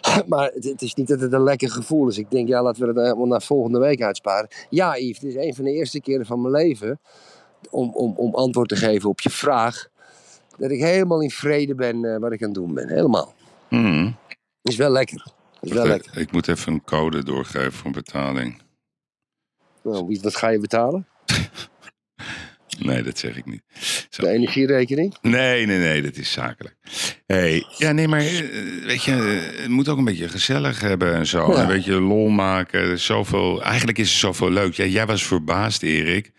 Maar 0.26 0.50
het, 0.54 0.64
het 0.64 0.82
is 0.82 0.94
niet 0.94 1.08
dat 1.08 1.20
het 1.20 1.32
een 1.32 1.42
lekker 1.42 1.70
gevoel 1.70 2.08
is. 2.08 2.18
Ik 2.18 2.30
denk, 2.30 2.48
ja, 2.48 2.62
laten 2.62 2.82
we 2.82 2.88
het 2.88 2.96
helemaal 2.96 3.26
naar 3.26 3.42
volgende 3.42 3.78
week 3.78 4.02
uitsparen. 4.02 4.48
Ja, 4.70 4.96
Yves, 4.96 5.18
het 5.18 5.34
is 5.34 5.44
een 5.44 5.54
van 5.54 5.64
de 5.64 5.72
eerste 5.72 6.00
keren 6.00 6.26
van 6.26 6.40
mijn 6.40 6.54
leven. 6.54 7.00
Om, 7.70 7.90
om, 7.94 8.14
om 8.16 8.34
antwoord 8.34 8.68
te 8.68 8.76
geven 8.76 9.08
op 9.08 9.20
je 9.20 9.30
vraag. 9.30 9.88
Dat 10.56 10.70
ik 10.70 10.80
helemaal 10.80 11.20
in 11.20 11.30
vrede 11.30 11.74
ben 11.74 12.04
eh, 12.04 12.20
wat 12.20 12.32
ik 12.32 12.42
aan 12.42 12.48
het 12.48 12.56
doen 12.56 12.74
ben. 12.74 12.88
Helemaal. 12.88 13.34
Mhm. 13.68 14.10
Is 14.62 14.76
wel 14.76 14.90
lekker. 14.90 15.32
Is 15.60 15.72
wel 15.72 15.86
Wacht, 15.86 15.88
lekker. 15.88 16.20
Ik 16.22 16.32
moet 16.32 16.48
even 16.48 16.72
een 16.72 16.84
code 16.84 17.24
doorgeven 17.24 17.72
voor 17.72 17.90
betaling. 17.90 18.60
Nou, 19.82 20.06
wie- 20.06 20.20
wat 20.22 20.36
ga 20.36 20.48
je 20.48 20.58
betalen? 20.58 21.06
Nee, 22.78 23.02
dat 23.02 23.18
zeg 23.18 23.36
ik 23.36 23.46
niet. 23.46 23.62
Zo. 24.10 24.22
De 24.22 24.28
energierekening? 24.28 25.16
Nee, 25.22 25.66
nee, 25.66 25.78
nee, 25.78 26.02
dat 26.02 26.16
is 26.16 26.32
zakelijk. 26.32 26.76
Hey, 27.26 27.64
ja, 27.78 27.92
nee, 27.92 28.08
maar 28.08 28.20
eh, 28.20 28.84
weet 28.84 29.02
je, 29.04 29.12
eh, 29.12 29.60
het 29.60 29.68
moet 29.70 29.88
ook 29.88 29.98
een 29.98 30.04
beetje 30.04 30.28
gezellig 30.28 30.80
hebben 30.80 31.14
en 31.14 31.26
zo. 31.26 31.52
Ja. 31.52 31.60
Een 31.60 31.66
beetje 31.66 32.00
lol 32.00 32.28
maken. 32.28 32.80
Er 32.80 32.92
is 32.92 33.04
zoveel, 33.04 33.62
eigenlijk 33.62 33.98
is 33.98 34.12
er 34.12 34.18
zoveel 34.18 34.50
leuk. 34.50 34.74
Ja, 34.74 34.84
jij 34.84 35.06
was 35.06 35.24
verbaasd, 35.26 35.82
Erik, 35.82 36.32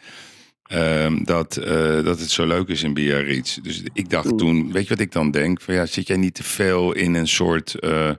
ehm, 0.63 1.23
dat, 1.23 1.57
eh, 1.57 2.03
dat 2.03 2.19
het 2.19 2.29
zo 2.29 2.45
leuk 2.47 2.67
is 2.67 2.83
in 2.83 2.93
Biarritz. 2.93 3.55
Dus 3.57 3.83
ik 3.93 4.09
dacht 4.09 4.31
Mm. 4.31 4.37
toen, 4.37 4.71
weet 4.71 4.83
je 4.83 4.89
wat 4.89 4.99
ik 4.99 5.11
dan 5.11 5.31
denk? 5.31 5.61
Van 5.61 5.73
ja, 5.73 5.85
zit 5.85 6.07
jij 6.07 6.17
niet 6.17 6.33
te 6.35 6.43
veel 6.43 6.91
in 6.93 7.13
een 7.13 7.27
soort, 7.27 7.79
eh, 7.79 8.11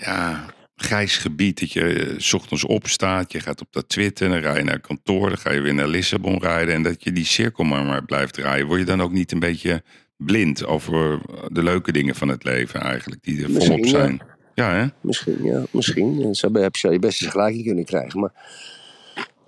ja, 0.00 0.44
grijs 0.76 1.16
gebied 1.16 1.60
dat 1.60 1.72
je 1.72 1.94
eh, 1.94 2.14
's 2.18 2.32
ochtends 2.32 2.64
opstaat, 2.64 3.32
je 3.32 3.40
gaat 3.40 3.60
op 3.60 3.68
dat 3.70 3.88
Twitter, 3.88 4.28
dan 4.28 4.38
rij 4.38 4.56
je 4.56 4.64
naar 4.64 4.80
kantoor, 4.80 5.28
dan 5.28 5.38
ga 5.38 5.52
je 5.52 5.60
weer 5.60 5.74
naar 5.74 5.88
Lissabon 5.88 6.38
rijden 6.38 6.74
en 6.74 6.82
dat 6.82 7.04
je 7.04 7.12
die 7.12 7.24
cirkel 7.24 7.64
maar, 7.64 7.84
maar 7.84 8.04
blijft 8.04 8.34
draaien. 8.34 8.66
Word 8.66 8.78
je 8.78 8.86
dan 8.86 9.02
ook 9.02 9.12
niet 9.12 9.32
een 9.32 9.38
beetje 9.38 9.82
blind 10.16 10.66
over 10.66 11.20
de 11.48 11.62
leuke 11.62 11.92
dingen 11.92 12.14
van 12.14 12.28
het 12.28 12.44
leven 12.44 12.80
eigenlijk, 12.80 13.22
die 13.22 13.42
er 13.42 13.50
volop 13.50 13.86
zijn? 13.86 14.20
Ja, 14.54 14.74
hè? 14.74 14.86
Misschien, 15.00 15.44
ja, 15.44 15.64
misschien. 15.70 16.22
En 16.22 16.34
Zo 16.34 16.52
heb 16.52 16.76
je 16.76 16.90
je 16.90 16.98
best 16.98 17.22
eens 17.22 17.30
gelijk 17.30 17.64
kunnen 17.64 17.84
krijgen. 17.84 18.20
Maar 18.20 18.32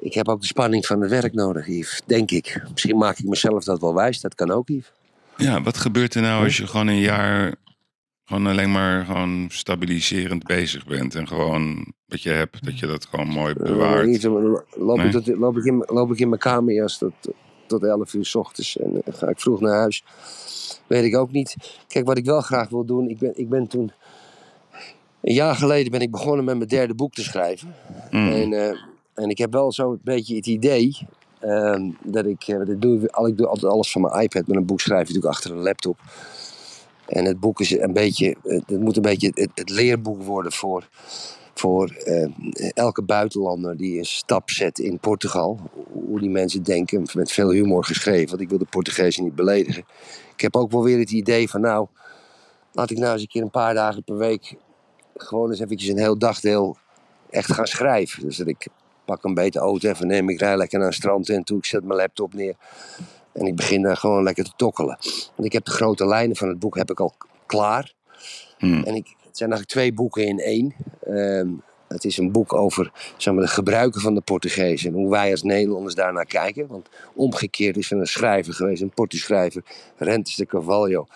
ik 0.01 0.15
heb 0.15 0.29
ook 0.29 0.41
de 0.41 0.47
spanning 0.47 0.87
van 0.87 1.01
het 1.01 1.11
werk 1.11 1.33
nodig, 1.33 1.67
Yves. 1.67 2.03
Denk 2.07 2.31
ik. 2.31 2.63
Misschien 2.73 2.97
maak 2.97 3.19
ik 3.19 3.25
mezelf 3.25 3.65
dat 3.65 3.81
wel 3.81 3.95
wijs. 3.95 4.21
Dat 4.21 4.35
kan 4.35 4.51
ook, 4.51 4.69
Yves. 4.69 4.93
Ja, 5.37 5.63
wat 5.63 5.77
gebeurt 5.77 6.15
er 6.15 6.23
nou 6.23 6.45
als 6.45 6.57
je 6.57 6.67
gewoon 6.67 6.87
een 6.87 7.01
jaar 7.01 7.55
gewoon 8.33 8.47
alleen 8.53 8.73
maar 8.73 9.05
gewoon 9.05 9.47
stabiliserend 9.49 10.45
bezig 10.45 10.87
bent 10.87 11.15
en 11.15 11.29
gewoon 11.29 11.93
wat 12.07 12.23
je 12.23 12.31
hebt, 12.31 12.65
dat 12.65 12.79
je 12.79 12.87
dat 12.87 13.07
gewoon 13.07 13.29
mooi 13.29 13.55
Eh, 13.55 13.63
bewaart? 13.67 14.23
Dan 14.23 14.63
loop, 14.77 14.97
Nee? 14.97 15.07
ik 15.07 15.13
tot, 15.13 15.27
loop, 15.27 15.57
ik 15.57 15.65
in, 15.65 15.85
loop 15.87 16.13
ik 16.13 16.19
in 16.19 16.29
mijn 16.29 16.41
kamerjas 16.41 16.99
tot, 16.99 17.13
tot 17.67 17.83
11 17.85 18.15
uur 18.15 18.25
s 18.25 18.35
ochtends. 18.35 18.79
En 18.79 19.03
eh, 19.05 19.15
ga 19.15 19.29
ik 19.29 19.41
vroeg 19.41 19.61
naar 19.61 19.75
huis. 19.75 20.05
Weet 20.87 21.05
ik 21.05 21.17
ook 21.17 21.31
niet. 21.33 21.57
Kijk, 21.89 22.07
wat 22.07 22.19
ik 22.19 22.25
wel 22.25 22.41
graag 22.41 22.69
wil 22.69 22.85
doen. 22.85 23.09
Ik 23.09 23.19
ben, 23.19 23.33
ik 23.39 23.49
ben 23.49 23.67
toen... 23.67 23.93
Een 25.23 25.35
jaar 25.35 25.55
geleden 25.55 25.91
ben 25.91 26.01
ik 26.01 26.11
begonnen 26.11 26.45
met 26.45 26.57
mijn 26.57 26.69
derde 26.69 26.95
boek 26.95 27.13
te 27.13 27.23
schrijven. 27.23 27.75
Mm. 28.11 28.33
En, 28.33 28.53
eh, 28.53 28.77
en 29.15 29.29
ik 29.31 29.39
heb 29.39 29.53
wel 29.53 29.73
zo 29.73 29.91
een 29.93 30.01
beetje 30.05 30.37
het 30.37 30.47
idee 30.47 30.97
ehm, 31.41 31.91
dat 32.03 32.27
ik, 32.27 32.47
dat 32.47 32.81
doe, 32.83 33.11
al- 33.11 33.27
ik 33.27 33.37
doe 33.37 33.47
altijd 33.47 33.73
alles 33.73 33.93
van 33.93 34.01
mijn 34.01 34.23
iPad, 34.23 34.47
met 34.47 34.57
een 34.57 34.67
boek 34.67 34.81
schrijf 34.81 35.09
je 35.09 35.15
natuurlijk 35.15 35.35
achter 35.35 35.51
een 35.51 35.63
laptop. 35.63 35.99
En 37.13 37.25
het 37.25 37.41
boek 37.41 37.61
is 37.61 37.79
een 37.79 37.93
beetje, 37.93 38.37
het 38.43 38.63
het 38.67 38.81
moet 38.81 38.97
een 38.97 39.03
beetje 39.03 39.31
het, 39.35 39.51
het 39.55 39.71
leerboek 39.71 40.23
worden 40.23 40.53
voor, 40.53 40.89
voor 41.55 41.91
eh, 41.91 42.29
elke 42.75 43.03
buitenlander 43.03 43.77
die 43.77 43.99
een 43.99 44.05
stap 44.05 44.51
zet 44.51 44.79
in 44.79 44.99
Portugal. 44.99 45.61
Hoe 45.93 46.21
die 46.21 46.31
mensen 46.31 46.63
denken, 46.63 47.07
met 47.15 47.33
veel 47.33 47.51
humor 47.51 47.85
geschreven, 47.85 48.29
want 48.29 48.41
ik 48.41 48.49
wil 48.49 48.59
de 48.59 48.65
Portugezen 48.65 49.25
niet 49.25 49.35
beledigen. 49.35 49.85
Ik 50.35 50.41
heb 50.41 50.57
ook 50.57 50.71
wel 50.71 50.83
weer 50.83 50.99
het 50.99 51.11
idee 51.11 51.49
van 51.49 51.61
nou, 51.61 51.87
laat 52.73 52.91
ik 52.91 52.99
nou 52.99 53.13
eens 53.13 53.23
een 53.23 53.29
keer 53.29 53.43
een 53.43 53.51
paar 53.51 53.75
dagen 53.75 54.05
per 54.05 54.17
week 54.17 54.55
gewoon 55.17 55.51
eens 55.51 55.61
eventjes 55.61 55.91
een 55.91 55.99
heel 55.99 56.19
dagdeel 56.19 56.77
echt 57.31 57.53
gaan 57.53 57.67
schrijven. 57.67 58.23
Dus 58.23 58.37
dat 58.37 58.47
ik 58.47 58.67
pak 59.05 59.25
een 59.25 59.35
beetje 59.35 59.59
auto 59.59 59.89
even 59.89 60.07
neem, 60.07 60.29
ik 60.29 60.41
rij 60.41 60.57
lekker 60.57 60.79
naar 60.79 60.87
een 60.87 60.95
strand 60.95 61.29
en 61.29 61.45
toe, 61.45 61.59
ik 61.59 61.65
zet 61.65 61.85
mijn 61.85 61.99
laptop 61.99 62.35
neer. 62.35 62.55
En 63.33 63.47
ik 63.47 63.57
begin 63.57 63.83
daar 63.83 63.97
gewoon 63.97 64.23
lekker 64.23 64.45
te 64.45 64.53
tokkelen. 64.57 64.99
Want 65.35 65.45
ik 65.45 65.53
heb 65.53 65.65
de 65.65 65.71
grote 65.71 66.07
lijnen 66.07 66.37
van 66.37 66.49
het 66.49 66.59
boek 66.59 66.77
heb 66.77 66.91
ik 66.91 67.01
al 67.01 67.15
klaar. 67.47 67.95
Mm. 68.59 68.83
En 68.85 68.95
ik, 68.95 69.07
het 69.07 69.37
zijn 69.37 69.51
eigenlijk 69.51 69.69
twee 69.69 69.93
boeken 69.93 70.27
in 70.27 70.39
één. 70.39 70.75
Ehm, 71.01 71.49
het 71.89 72.05
is 72.05 72.19
een 72.19 72.33
boek 72.33 72.53
over 72.53 72.93
zeg 73.17 73.35
maar, 73.35 73.43
de 73.43 73.51
gebruiken 73.51 74.01
van 74.01 74.15
de 74.15 74.21
Portugezen. 74.21 74.91
En 74.91 74.97
hoe 74.97 75.11
wij 75.11 75.31
als 75.31 75.43
Nederlanders 75.43 75.95
daarnaar 75.95 76.27
kijken. 76.27 76.67
Want 76.67 76.89
omgekeerd 77.15 77.77
is 77.77 77.91
er 77.91 77.99
een 77.99 78.07
schrijver 78.07 78.55
geweest, 78.55 78.83
een 78.83 78.95
Portuschrijver, 78.95 79.63
Rentes 79.97 80.35
de 80.35 80.47
Carvalho. 80.47 81.07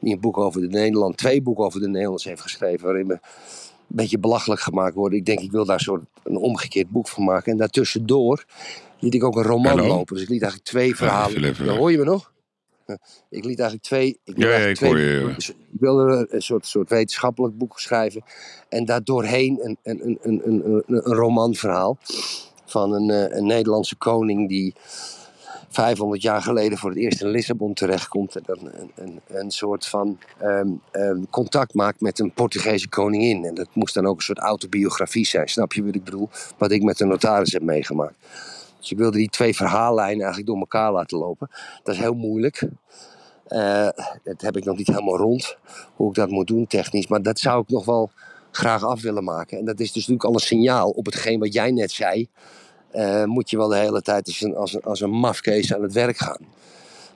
Die 0.00 0.14
een 0.14 0.20
boek 0.20 0.38
over 0.38 0.60
de 0.60 0.68
Nederland, 0.68 1.16
twee 1.16 1.42
boeken 1.42 1.64
over 1.64 1.80
de 1.80 1.86
Nederlanders 1.86 2.24
heeft 2.24 2.40
geschreven. 2.40 2.86
Waarin 2.86 3.06
we 3.06 3.18
beetje 3.86 4.18
belachelijk 4.18 4.60
gemaakt 4.60 4.94
worden. 4.94 5.18
Ik 5.18 5.26
denk, 5.26 5.40
ik 5.40 5.50
wil 5.50 5.64
daar 5.64 5.80
soort 5.80 6.02
een 6.22 6.36
omgekeerd 6.36 6.90
boek 6.90 7.08
van 7.08 7.24
maken. 7.24 7.52
En 7.52 7.58
daartussendoor 7.58 8.44
liet 8.98 9.14
ik 9.14 9.24
ook 9.24 9.36
een 9.36 9.42
roman 9.42 9.86
lopen. 9.86 10.14
Dus 10.14 10.24
ik 10.24 10.30
liet 10.30 10.42
eigenlijk 10.42 10.70
twee 10.70 10.96
verhalen. 10.96 11.44
even 11.44 11.64
Ja, 11.64 11.76
hoor 11.76 11.90
je 11.90 11.98
me 11.98 12.04
nog? 12.04 12.34
Ik 13.30 13.44
liet 13.44 13.58
eigenlijk 13.58 13.82
twee. 13.82 14.20
Ik, 14.24 14.36
Ja, 14.36 14.56
ik 14.56 14.76
twee 14.76 14.90
hoor 14.90 15.00
je, 15.00 15.34
ik 15.72 15.80
wilde 15.80 16.26
een 16.30 16.42
soort, 16.42 16.66
soort 16.66 16.88
wetenschappelijk 16.88 17.58
boek 17.58 17.80
schrijven. 17.80 18.22
En 18.68 18.84
daardoorheen 18.84 19.58
een, 19.62 19.78
een, 19.82 20.00
een, 20.04 20.18
een, 20.22 20.42
een, 20.44 20.64
een, 20.64 20.84
een 20.86 21.14
romanverhaal. 21.14 21.98
Van 22.66 22.92
een, 22.92 23.10
eh, 23.10 23.36
een 23.36 23.46
Nederlandse 23.46 23.96
koning 23.96 24.48
die 24.48 24.74
500 25.76 26.22
jaar 26.22 26.42
geleden 26.42 26.78
voor 26.78 26.90
het 26.90 26.98
eerst 26.98 27.20
in 27.20 27.28
Lissabon 27.28 27.74
terechtkomt. 27.74 28.36
En 28.36 28.42
dan 28.46 28.58
een, 28.60 28.90
een, 28.94 29.20
een 29.26 29.50
soort 29.50 29.86
van 29.86 30.18
ehm, 30.38 30.68
ehm, 30.90 31.20
contact 31.30 31.74
maakt 31.74 32.00
met 32.00 32.18
een 32.18 32.32
Portugese 32.32 32.88
koningin. 32.88 33.44
En 33.44 33.54
dat 33.54 33.68
moest 33.72 33.94
dan 33.94 34.06
ook 34.06 34.16
een 34.16 34.22
soort 34.22 34.38
autobiografie 34.38 35.26
zijn. 35.26 35.48
Snap 35.48 35.72
je 35.72 35.84
wat 35.84 35.94
ik 35.94 36.04
bedoel? 36.04 36.28
Wat 36.58 36.70
ik 36.70 36.82
met 36.82 36.98
de 36.98 37.04
notaris 37.04 37.52
heb 37.52 37.62
meegemaakt. 37.62 38.14
Dus 38.78 38.90
ik 38.90 38.98
wilde 38.98 39.16
die 39.16 39.28
twee 39.28 39.56
verhaallijnen 39.56 40.24
eigenlijk 40.24 40.46
door 40.46 40.58
elkaar 40.58 40.92
laten 40.92 41.18
lopen. 41.18 41.50
Dat 41.82 41.94
is 41.94 42.00
heel 42.00 42.14
moeilijk. 42.14 42.68
Eh, 43.46 43.88
dat 44.22 44.40
heb 44.40 44.56
ik 44.56 44.64
nog 44.64 44.76
niet 44.76 44.86
helemaal 44.86 45.16
rond, 45.16 45.56
hoe 45.96 46.08
ik 46.08 46.14
dat 46.14 46.30
moet 46.30 46.46
doen 46.46 46.66
technisch. 46.66 47.06
Maar 47.06 47.22
dat 47.22 47.38
zou 47.38 47.62
ik 47.62 47.68
nog 47.68 47.84
wel 47.84 48.10
graag 48.50 48.84
af 48.84 49.02
willen 49.02 49.24
maken. 49.24 49.58
En 49.58 49.64
dat 49.64 49.80
is 49.80 49.92
dus 49.92 50.06
natuurlijk 50.06 50.24
al 50.24 50.34
een 50.34 50.46
signaal 50.46 50.90
op 50.90 51.04
hetgeen 51.04 51.38
wat 51.38 51.52
jij 51.52 51.70
net 51.70 51.90
zei. 51.90 52.28
Eh, 52.96 53.24
moet 53.24 53.50
je 53.50 53.56
wel 53.56 53.68
de 53.68 53.76
hele 53.76 54.02
tijd 54.02 54.26
als 54.26 54.40
een, 54.40 54.54
als 54.56 54.74
een, 54.74 54.82
als 54.82 55.00
een 55.00 55.10
mafkees 55.10 55.74
aan 55.74 55.82
het 55.82 55.92
werk 55.92 56.16
gaan. 56.18 56.40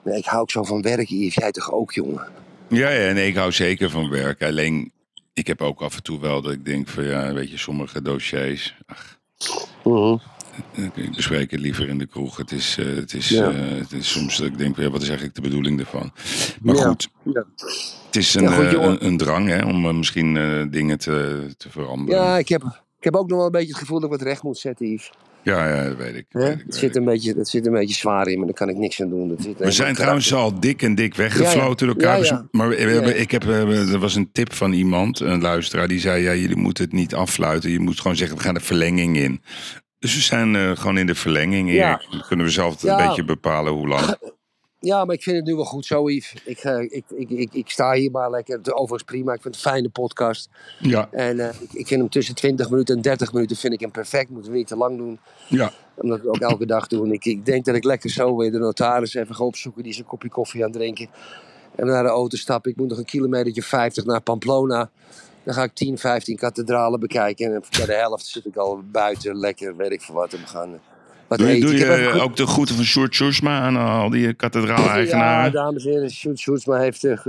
Nee, 0.03 0.17
ik 0.17 0.25
hou 0.25 0.41
ook 0.41 0.51
zo 0.51 0.63
van 0.63 0.81
werken, 0.81 1.17
Yves. 1.17 1.35
Jij 1.35 1.51
toch 1.51 1.71
ook, 1.71 1.93
jongen? 1.93 2.27
Ja, 2.69 2.89
ja, 2.89 3.07
en 3.07 3.17
ik 3.27 3.35
hou 3.35 3.51
zeker 3.51 3.89
van 3.89 4.09
werk. 4.09 4.43
Alleen, 4.43 4.91
ik 5.33 5.47
heb 5.47 5.61
ook 5.61 5.81
af 5.81 5.95
en 5.95 6.03
toe 6.03 6.19
wel 6.19 6.41
dat 6.41 6.51
ik 6.51 6.65
denk 6.65 6.87
van 6.87 7.03
ja, 7.03 7.33
weet 7.33 7.51
je, 7.51 7.57
sommige 7.57 8.01
dossiers. 8.01 8.77
Ach, 8.85 9.19
Mhm. 9.83 10.17
ik 10.95 11.15
bespreek 11.15 11.51
het 11.51 11.59
liever 11.59 11.87
in 11.87 11.97
de 11.97 12.05
kroeg. 12.05 12.37
Het 12.37 12.51
is, 12.51 12.77
eh, 12.79 12.85
het 12.95 13.13
is, 13.13 13.29
Ja. 13.29 13.51
eh, 13.51 13.77
het 13.79 13.91
is 13.91 14.11
soms 14.11 14.37
dat 14.37 14.47
ik 14.47 14.57
denk, 14.57 14.77
ja, 14.77 14.89
wat 14.89 15.01
is 15.01 15.07
eigenlijk 15.07 15.35
de 15.35 15.41
bedoeling 15.41 15.79
ervan? 15.79 16.11
Maar 16.61 16.75
Ja. 16.75 16.81
goed, 16.87 17.09
Ja. 17.23 17.43
het 18.05 18.15
is 18.15 18.33
een, 18.33 18.53
goed, 18.53 18.73
een, 18.73 19.05
een 19.05 19.17
drang 19.17 19.47
hè, 19.47 19.65
om 19.65 19.97
misschien 19.97 20.33
dingen 20.71 20.97
te, 20.99 21.45
te 21.57 21.69
veranderen. 21.69 22.21
Ja, 22.21 22.37
ik 22.37 22.49
heb, 22.49 22.63
ik 22.97 23.03
heb 23.03 23.15
ook 23.15 23.27
nog 23.27 23.37
wel 23.37 23.45
een 23.45 23.51
beetje 23.51 23.67
het 23.69 23.77
gevoel 23.77 23.99
dat 23.99 24.11
ik 24.11 24.17
wat 24.17 24.27
recht 24.27 24.43
moet 24.43 24.57
zetten, 24.57 24.87
Yves. 24.87 25.11
Ja, 25.43 25.67
ja, 25.75 25.83
dat 25.87 25.97
weet 25.97 26.15
ik. 26.15 26.25
Weet 26.29 26.47
ik, 26.47 26.53
Het, 26.57 26.63
weet 26.65 26.75
zit 26.75 26.89
ik. 26.89 26.95
een 26.95 27.05
beetje, 27.05 27.33
het 27.37 27.47
zit 27.49 27.65
een 27.65 27.71
beetje 27.71 27.95
zwaar 27.95 28.27
in, 28.27 28.37
maar 28.37 28.45
daar 28.47 28.55
kan 28.55 28.69
ik 28.69 28.75
niks 28.77 29.01
aan 29.01 29.09
doen. 29.09 29.27
Dat 29.29 29.41
zit 29.41 29.57
We 29.57 29.71
zijn 29.71 29.95
trouwens 29.95 30.33
al 30.33 30.59
dik 30.59 30.81
en 30.81 30.95
dik 30.95 31.15
weggefloten 31.15 31.87
door 31.87 32.01
Ja, 32.01 32.03
elkaar. 32.03 32.25
ja. 32.25 32.37
Dus-. 32.37 32.47
Maar 32.51 32.69
we, 32.69 32.75
hebben, 32.75 33.19
ik 33.19 33.31
heb, 33.31 33.43
er 33.43 33.99
was 33.99 34.15
een 34.15 34.31
tip 34.31 34.53
van 34.53 34.71
iemand, 34.73 35.19
een 35.19 35.41
luisteraar, 35.41 35.87
die 35.87 35.99
zei: 35.99 36.23
ja, 36.23 36.33
jullie 36.35 36.57
moeten 36.57 36.83
het 36.83 36.93
niet 36.93 37.13
afsluiten. 37.15 37.71
Je 37.71 37.79
moet 37.79 37.99
gewoon 37.99 38.17
zeggen: 38.17 38.37
we 38.37 38.43
gaan 38.43 38.53
de 38.53 38.59
verlenging 38.59 39.17
in. 39.17 39.41
Dus 39.99 40.15
we 40.15 40.21
zijn 40.21 40.55
eh, 40.55 40.71
gewoon 40.75 40.97
in 40.97 41.05
de 41.05 41.15
verlenging. 41.15 41.77
Dan 42.11 42.23
kunnen 42.27 42.45
we 42.45 42.51
zelf 42.51 42.83
een 42.83 42.97
beetje 43.07 43.25
bepalen 43.25 43.73
hoe 43.73 43.87
lang. 43.87 44.15
Ja, 44.83 45.05
maar 45.05 45.15
ik 45.15 45.23
vind 45.23 45.35
het 45.35 45.45
nu 45.45 45.55
wel 45.55 45.65
goed 45.65 45.85
zo, 45.85 46.09
Yves. 46.09 46.33
Ik, 46.45 46.57
eh, 46.57 46.79
ik, 46.81 47.03
ik, 47.09 47.29
ik, 47.29 47.53
ik 47.53 47.69
sta 47.69 47.93
hier 47.93 48.11
maar 48.11 48.29
lekker. 48.29 48.59
Overigens 48.63 49.03
prima. 49.03 49.33
Ik 49.33 49.41
vind 49.41 49.55
het 49.55 49.65
een 49.65 49.71
fijne 49.71 49.89
podcast. 49.89 50.49
Ja, 50.79 51.07
En 51.11 51.39
eh, 51.39 51.61
ik, 51.61 51.73
ik 51.73 51.87
vind 51.87 51.99
hem 52.01 52.09
tussen 52.09 52.35
20 52.35 52.69
minuten 52.69 52.95
en 52.95 53.01
30 53.01 53.33
minuten 53.33 53.55
vind 53.55 53.73
ik 53.73 53.79
hem 53.79 53.91
perfect. 53.91 54.29
Moeten 54.29 54.51
we 54.51 54.57
niet 54.57 54.67
te 54.67 54.75
lang 54.75 54.97
doen. 54.97 55.19
ja. 55.47 55.71
Omdat 55.95 56.21
we 56.21 56.27
ook 56.29 56.39
elke 56.39 56.65
dag 56.65 56.87
doen. 56.87 57.11
Ik, 57.11 57.25
ik 57.25 57.45
denk 57.45 57.65
dat 57.65 57.75
ik 57.75 57.83
lekker 57.83 58.09
zo 58.09 58.35
weer 58.37 58.51
de 58.51 58.57
notaris 58.57 59.13
even 59.13 59.35
ga 59.35 59.43
opzoeken. 59.43 59.83
Die 59.83 59.91
is 59.91 59.97
een 59.97 60.05
kopje 60.05 60.29
koffie 60.29 60.63
aan 60.63 60.69
het 60.69 60.77
drinken. 60.79 61.09
En 61.75 61.85
naar 61.85 62.03
de 62.03 62.09
auto 62.09 62.37
stappen. 62.37 62.71
Ik 62.71 62.77
moet 62.77 62.89
nog 62.89 62.97
een 62.97 63.05
kilometertje 63.05 63.63
50 63.63 64.05
naar 64.05 64.21
Pamplona. 64.21 64.89
Dan 65.43 65.53
ga 65.53 65.63
ik 65.63 65.73
10, 65.73 65.97
15 65.97 66.35
kathedralen 66.37 66.99
bekijken. 66.99 67.53
En 67.53 67.63
bij 67.77 67.85
de 67.85 67.93
helft 67.93 68.25
zit 68.25 68.45
ik 68.45 68.55
al 68.55 68.81
buiten. 68.91 69.37
Lekker, 69.37 69.75
weet 69.75 69.91
ik 69.91 70.01
veel 70.01 70.15
wat. 70.15 70.31
We 70.31 70.37
gaan 70.37 70.73
eh, 70.73 70.79
wat 71.31 71.39
Doe, 71.39 71.47
je- 71.47 71.55
eten. 71.55 71.69
doe 71.69 71.85
eh, 71.85 72.11
goed- 72.11 72.21
ook 72.21 72.35
de 72.35 72.47
groeten 72.47 72.75
van 72.75 72.83
Sjoerd 72.85 73.13
Sjoerdsma 73.15 73.59
aan 73.61 73.77
al 73.77 74.09
die 74.09 74.21
Ja, 74.21 74.31
kathedraal-eigenaren? 74.31 75.51
dames 75.51 75.85
en 75.85 75.91
heren, 75.91 76.37
Sjoerd 76.37 76.65
heeft 76.65 77.03
eh, 77.03 77.19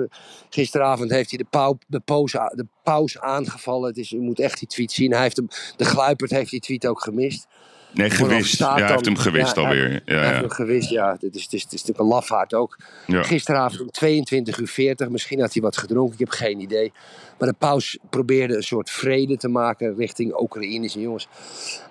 gisteravond 0.50 1.10
heeft 1.10 1.28
hij 1.30 1.38
de, 1.38 1.46
pauw, 1.50 1.78
de, 1.86 2.00
paus, 2.00 2.32
de 2.32 2.66
paus 2.82 3.18
aangevallen. 3.20 3.88
Het 3.88 3.96
is, 3.96 4.12
u 4.12 4.18
moet 4.20 4.38
echt 4.40 4.58
die 4.58 4.68
tweet 4.68 4.92
zien. 4.92 5.12
Hij 5.12 5.22
heeft 5.22 5.36
hem, 5.36 5.48
de 5.76 5.84
Gluipert 5.84 6.30
heeft 6.30 6.50
die 6.50 6.60
tweet 6.60 6.86
ook 6.86 7.02
gemist. 7.02 7.46
Nee, 7.94 8.10
gewist. 8.10 8.58
Ja, 8.58 8.74
hij 8.74 8.86
heeft 8.86 9.04
hem 9.04 9.16
gewist 9.16 9.56
Ja, 9.56 9.62
alweer. 9.62 9.90
Ja, 9.92 10.00
Hij 10.04 10.18
heeft 10.18 10.34
ja. 10.34 10.40
hem 10.40 10.50
gewist, 10.50 10.90
ja. 10.90 11.16
Het 11.20 11.34
is, 11.34 11.42
het, 11.42 11.52
is, 11.52 11.62
het 11.62 11.72
is 11.72 11.80
natuurlijk 11.80 11.98
een 11.98 12.06
lafaard 12.06 12.54
ook. 12.54 12.76
Gisteravond 13.06 13.80
om 13.80 13.90
22 13.90 14.58
uur 14.58 14.68
40, 14.68 15.08
misschien 15.08 15.40
had 15.40 15.52
hij 15.52 15.62
wat 15.62 15.76
gedronken, 15.76 16.12
ik 16.12 16.18
heb 16.18 16.28
geen 16.28 16.60
idee. 16.60 16.92
Maar 17.38 17.48
de 17.48 17.54
paus 17.58 17.98
probeerde 18.10 18.56
een 18.56 18.62
soort 18.62 18.90
vrede 18.90 19.36
te 19.36 19.48
maken 19.48 19.96
richting 19.96 20.40
Oekraïne. 20.40 20.90
En 20.94 21.00
jongens, 21.00 21.28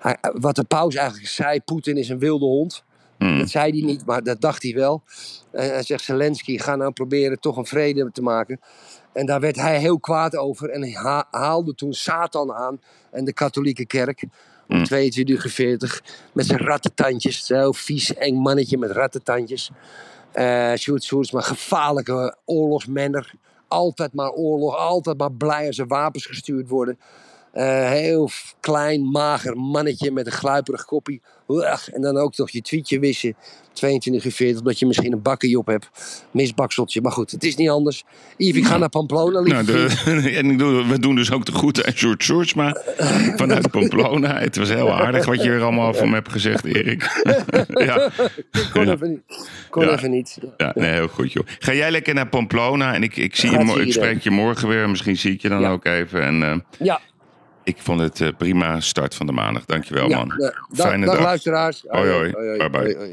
hij, 0.00 0.16
wat 0.20 0.56
de 0.56 0.64
paus 0.64 0.94
eigenlijk 0.94 1.28
zei, 1.28 1.60
Poetin 1.60 1.96
is 1.96 2.08
een 2.08 2.18
wilde 2.18 2.44
hond. 2.44 2.84
Hmm. 3.18 3.38
Dat 3.38 3.50
zei 3.50 3.70
hij 3.70 3.80
niet, 3.80 4.06
maar 4.06 4.22
dat 4.22 4.40
dacht 4.40 4.62
hij 4.62 4.74
wel. 4.74 5.02
En 5.52 5.70
hij 5.70 5.82
zegt, 5.82 6.04
Zelensky, 6.04 6.58
ga 6.58 6.76
nou 6.76 6.92
proberen 6.92 7.40
toch 7.40 7.56
een 7.56 7.66
vrede 7.66 8.10
te 8.12 8.22
maken. 8.22 8.60
En 9.12 9.26
daar 9.26 9.40
werd 9.40 9.56
hij 9.56 9.78
heel 9.78 10.00
kwaad 10.00 10.36
over. 10.36 10.70
En 10.70 10.92
haalde 11.30 11.74
toen 11.74 11.92
Satan 11.92 12.52
aan 12.52 12.80
en 13.10 13.24
de 13.24 13.32
katholieke 13.32 13.86
kerk. 13.86 14.24
Om 14.68 14.76
Mm. 14.76 14.84
22 14.84 15.44
uur 15.44 15.50
40. 15.50 16.02
Met 16.32 16.46
zijn 16.46 16.58
rattentandjes. 16.58 17.46
Zo 17.46 17.72
vies, 17.72 18.14
eng 18.14 18.34
mannetje 18.34 18.78
met 18.78 18.90
rattentandjes. 18.90 19.70
Eh 20.32 20.72
Sjoerd 20.74 21.02
Sjoerdsma, 21.04 21.40
gevaarlijke 21.40 22.36
oorlogsmenner. 22.44 23.32
Altijd 23.68 24.14
maar 24.14 24.30
oorlog, 24.30 24.76
altijd 24.76 25.18
maar 25.18 25.32
blij 25.32 25.66
als 25.66 25.78
er 25.78 25.86
wapens 25.86 26.26
gestuurd 26.26 26.68
worden. 26.68 26.98
Eh, 27.52 27.90
heel 27.90 28.30
klein, 28.60 29.02
mager 29.10 29.56
mannetje 29.56 30.10
met 30.10 30.26
een 30.26 30.32
gluiperig 30.32 30.84
koppie. 30.84 31.20
En 31.92 32.02
dan 32.02 32.16
ook 32.16 32.36
nog 32.36 32.50
je 32.50 32.60
tweetje 32.62 32.98
wissen. 32.98 33.34
22 33.72 34.24
uur 34.24 34.32
40, 34.32 34.58
omdat 34.58 34.78
je 34.78 34.86
misschien 34.86 35.12
een 35.12 35.22
bakkie 35.22 35.58
op 35.58 35.66
hebt. 35.66 35.90
Misbakseltje. 36.30 37.00
Maar 37.00 37.12
goed, 37.12 37.30
het 37.30 37.44
is 37.44 37.56
niet 37.56 37.68
anders. 37.68 38.04
Yves, 38.36 38.60
ik 38.60 38.66
ga 38.66 38.76
naar 38.78 38.88
Pamplona, 38.88 39.40
Nou, 39.40 39.64
de, 39.64 40.32
en 40.38 40.56
we 40.88 40.98
doen 40.98 41.14
dus 41.14 41.32
ook 41.32 41.44
de 41.46 41.52
groeten 41.52 41.86
aan 41.86 41.92
Sjoerd 41.92 42.22
Sjoerdsma 42.22 42.76
vanuit 43.36 43.70
Pamplona. 43.78 44.38
Het 44.38 44.56
was 44.56 44.68
heel 44.68 44.90
aardig 44.92 45.24
wat 45.26 45.42
je 45.42 45.50
er 45.50 45.62
allemaal 45.62 45.94
van 45.94 46.08
me 46.08 46.14
hebt 46.14 46.32
gezegd, 46.32 46.64
Erik. 46.64 47.22
ja, 47.86 48.10
Kon 48.72 48.88
even 48.90 49.10
niet. 49.10 49.48
Kon 49.70 49.84
Ja. 49.84 49.92
even 49.92 50.10
niet. 50.10 50.38
ja 50.56 50.72
nee, 50.74 50.90
heel 50.90 51.08
goed 51.08 51.32
joh. 51.32 51.46
Ga 51.58 51.72
jij 51.72 51.90
lekker 51.90 52.14
naar 52.14 52.28
Pamplona 52.28 52.94
en 52.94 53.02
ik, 53.02 53.16
ik, 53.16 53.36
zie 53.36 53.50
je, 53.50 53.80
ik 53.86 53.92
spreek 53.92 54.20
je 54.22 54.30
morgen 54.30 54.68
weer. 54.68 54.88
Misschien 54.90 55.16
zie 55.16 55.32
ik 55.32 55.42
je 55.42 55.48
dan 55.48 55.60
Ja. 55.60 55.70
ook 55.70 55.84
even. 55.84 56.22
En 56.22 56.42
eh, 56.42 56.56
Ja, 56.86 57.00
ik 57.64 57.76
vond 57.78 58.00
het 58.00 58.20
eh, 58.20 58.28
prima 58.38 58.80
start 58.80 59.14
van 59.14 59.26
de 59.26 59.32
maandag. 59.32 59.64
Dankjewel 59.64 60.08
ja. 60.08 60.16
man. 60.16 60.30
eh, 60.30 60.38
dag, 60.38 60.86
Fijne 60.86 61.06
dag 61.06 61.14
dag. 61.14 61.24
luisteraars. 61.24 61.84
Hoi, 61.86 62.10
hoi. 62.10 62.30
Bye, 62.30 62.70
bye. 62.70 62.94
hoi. 62.96 63.10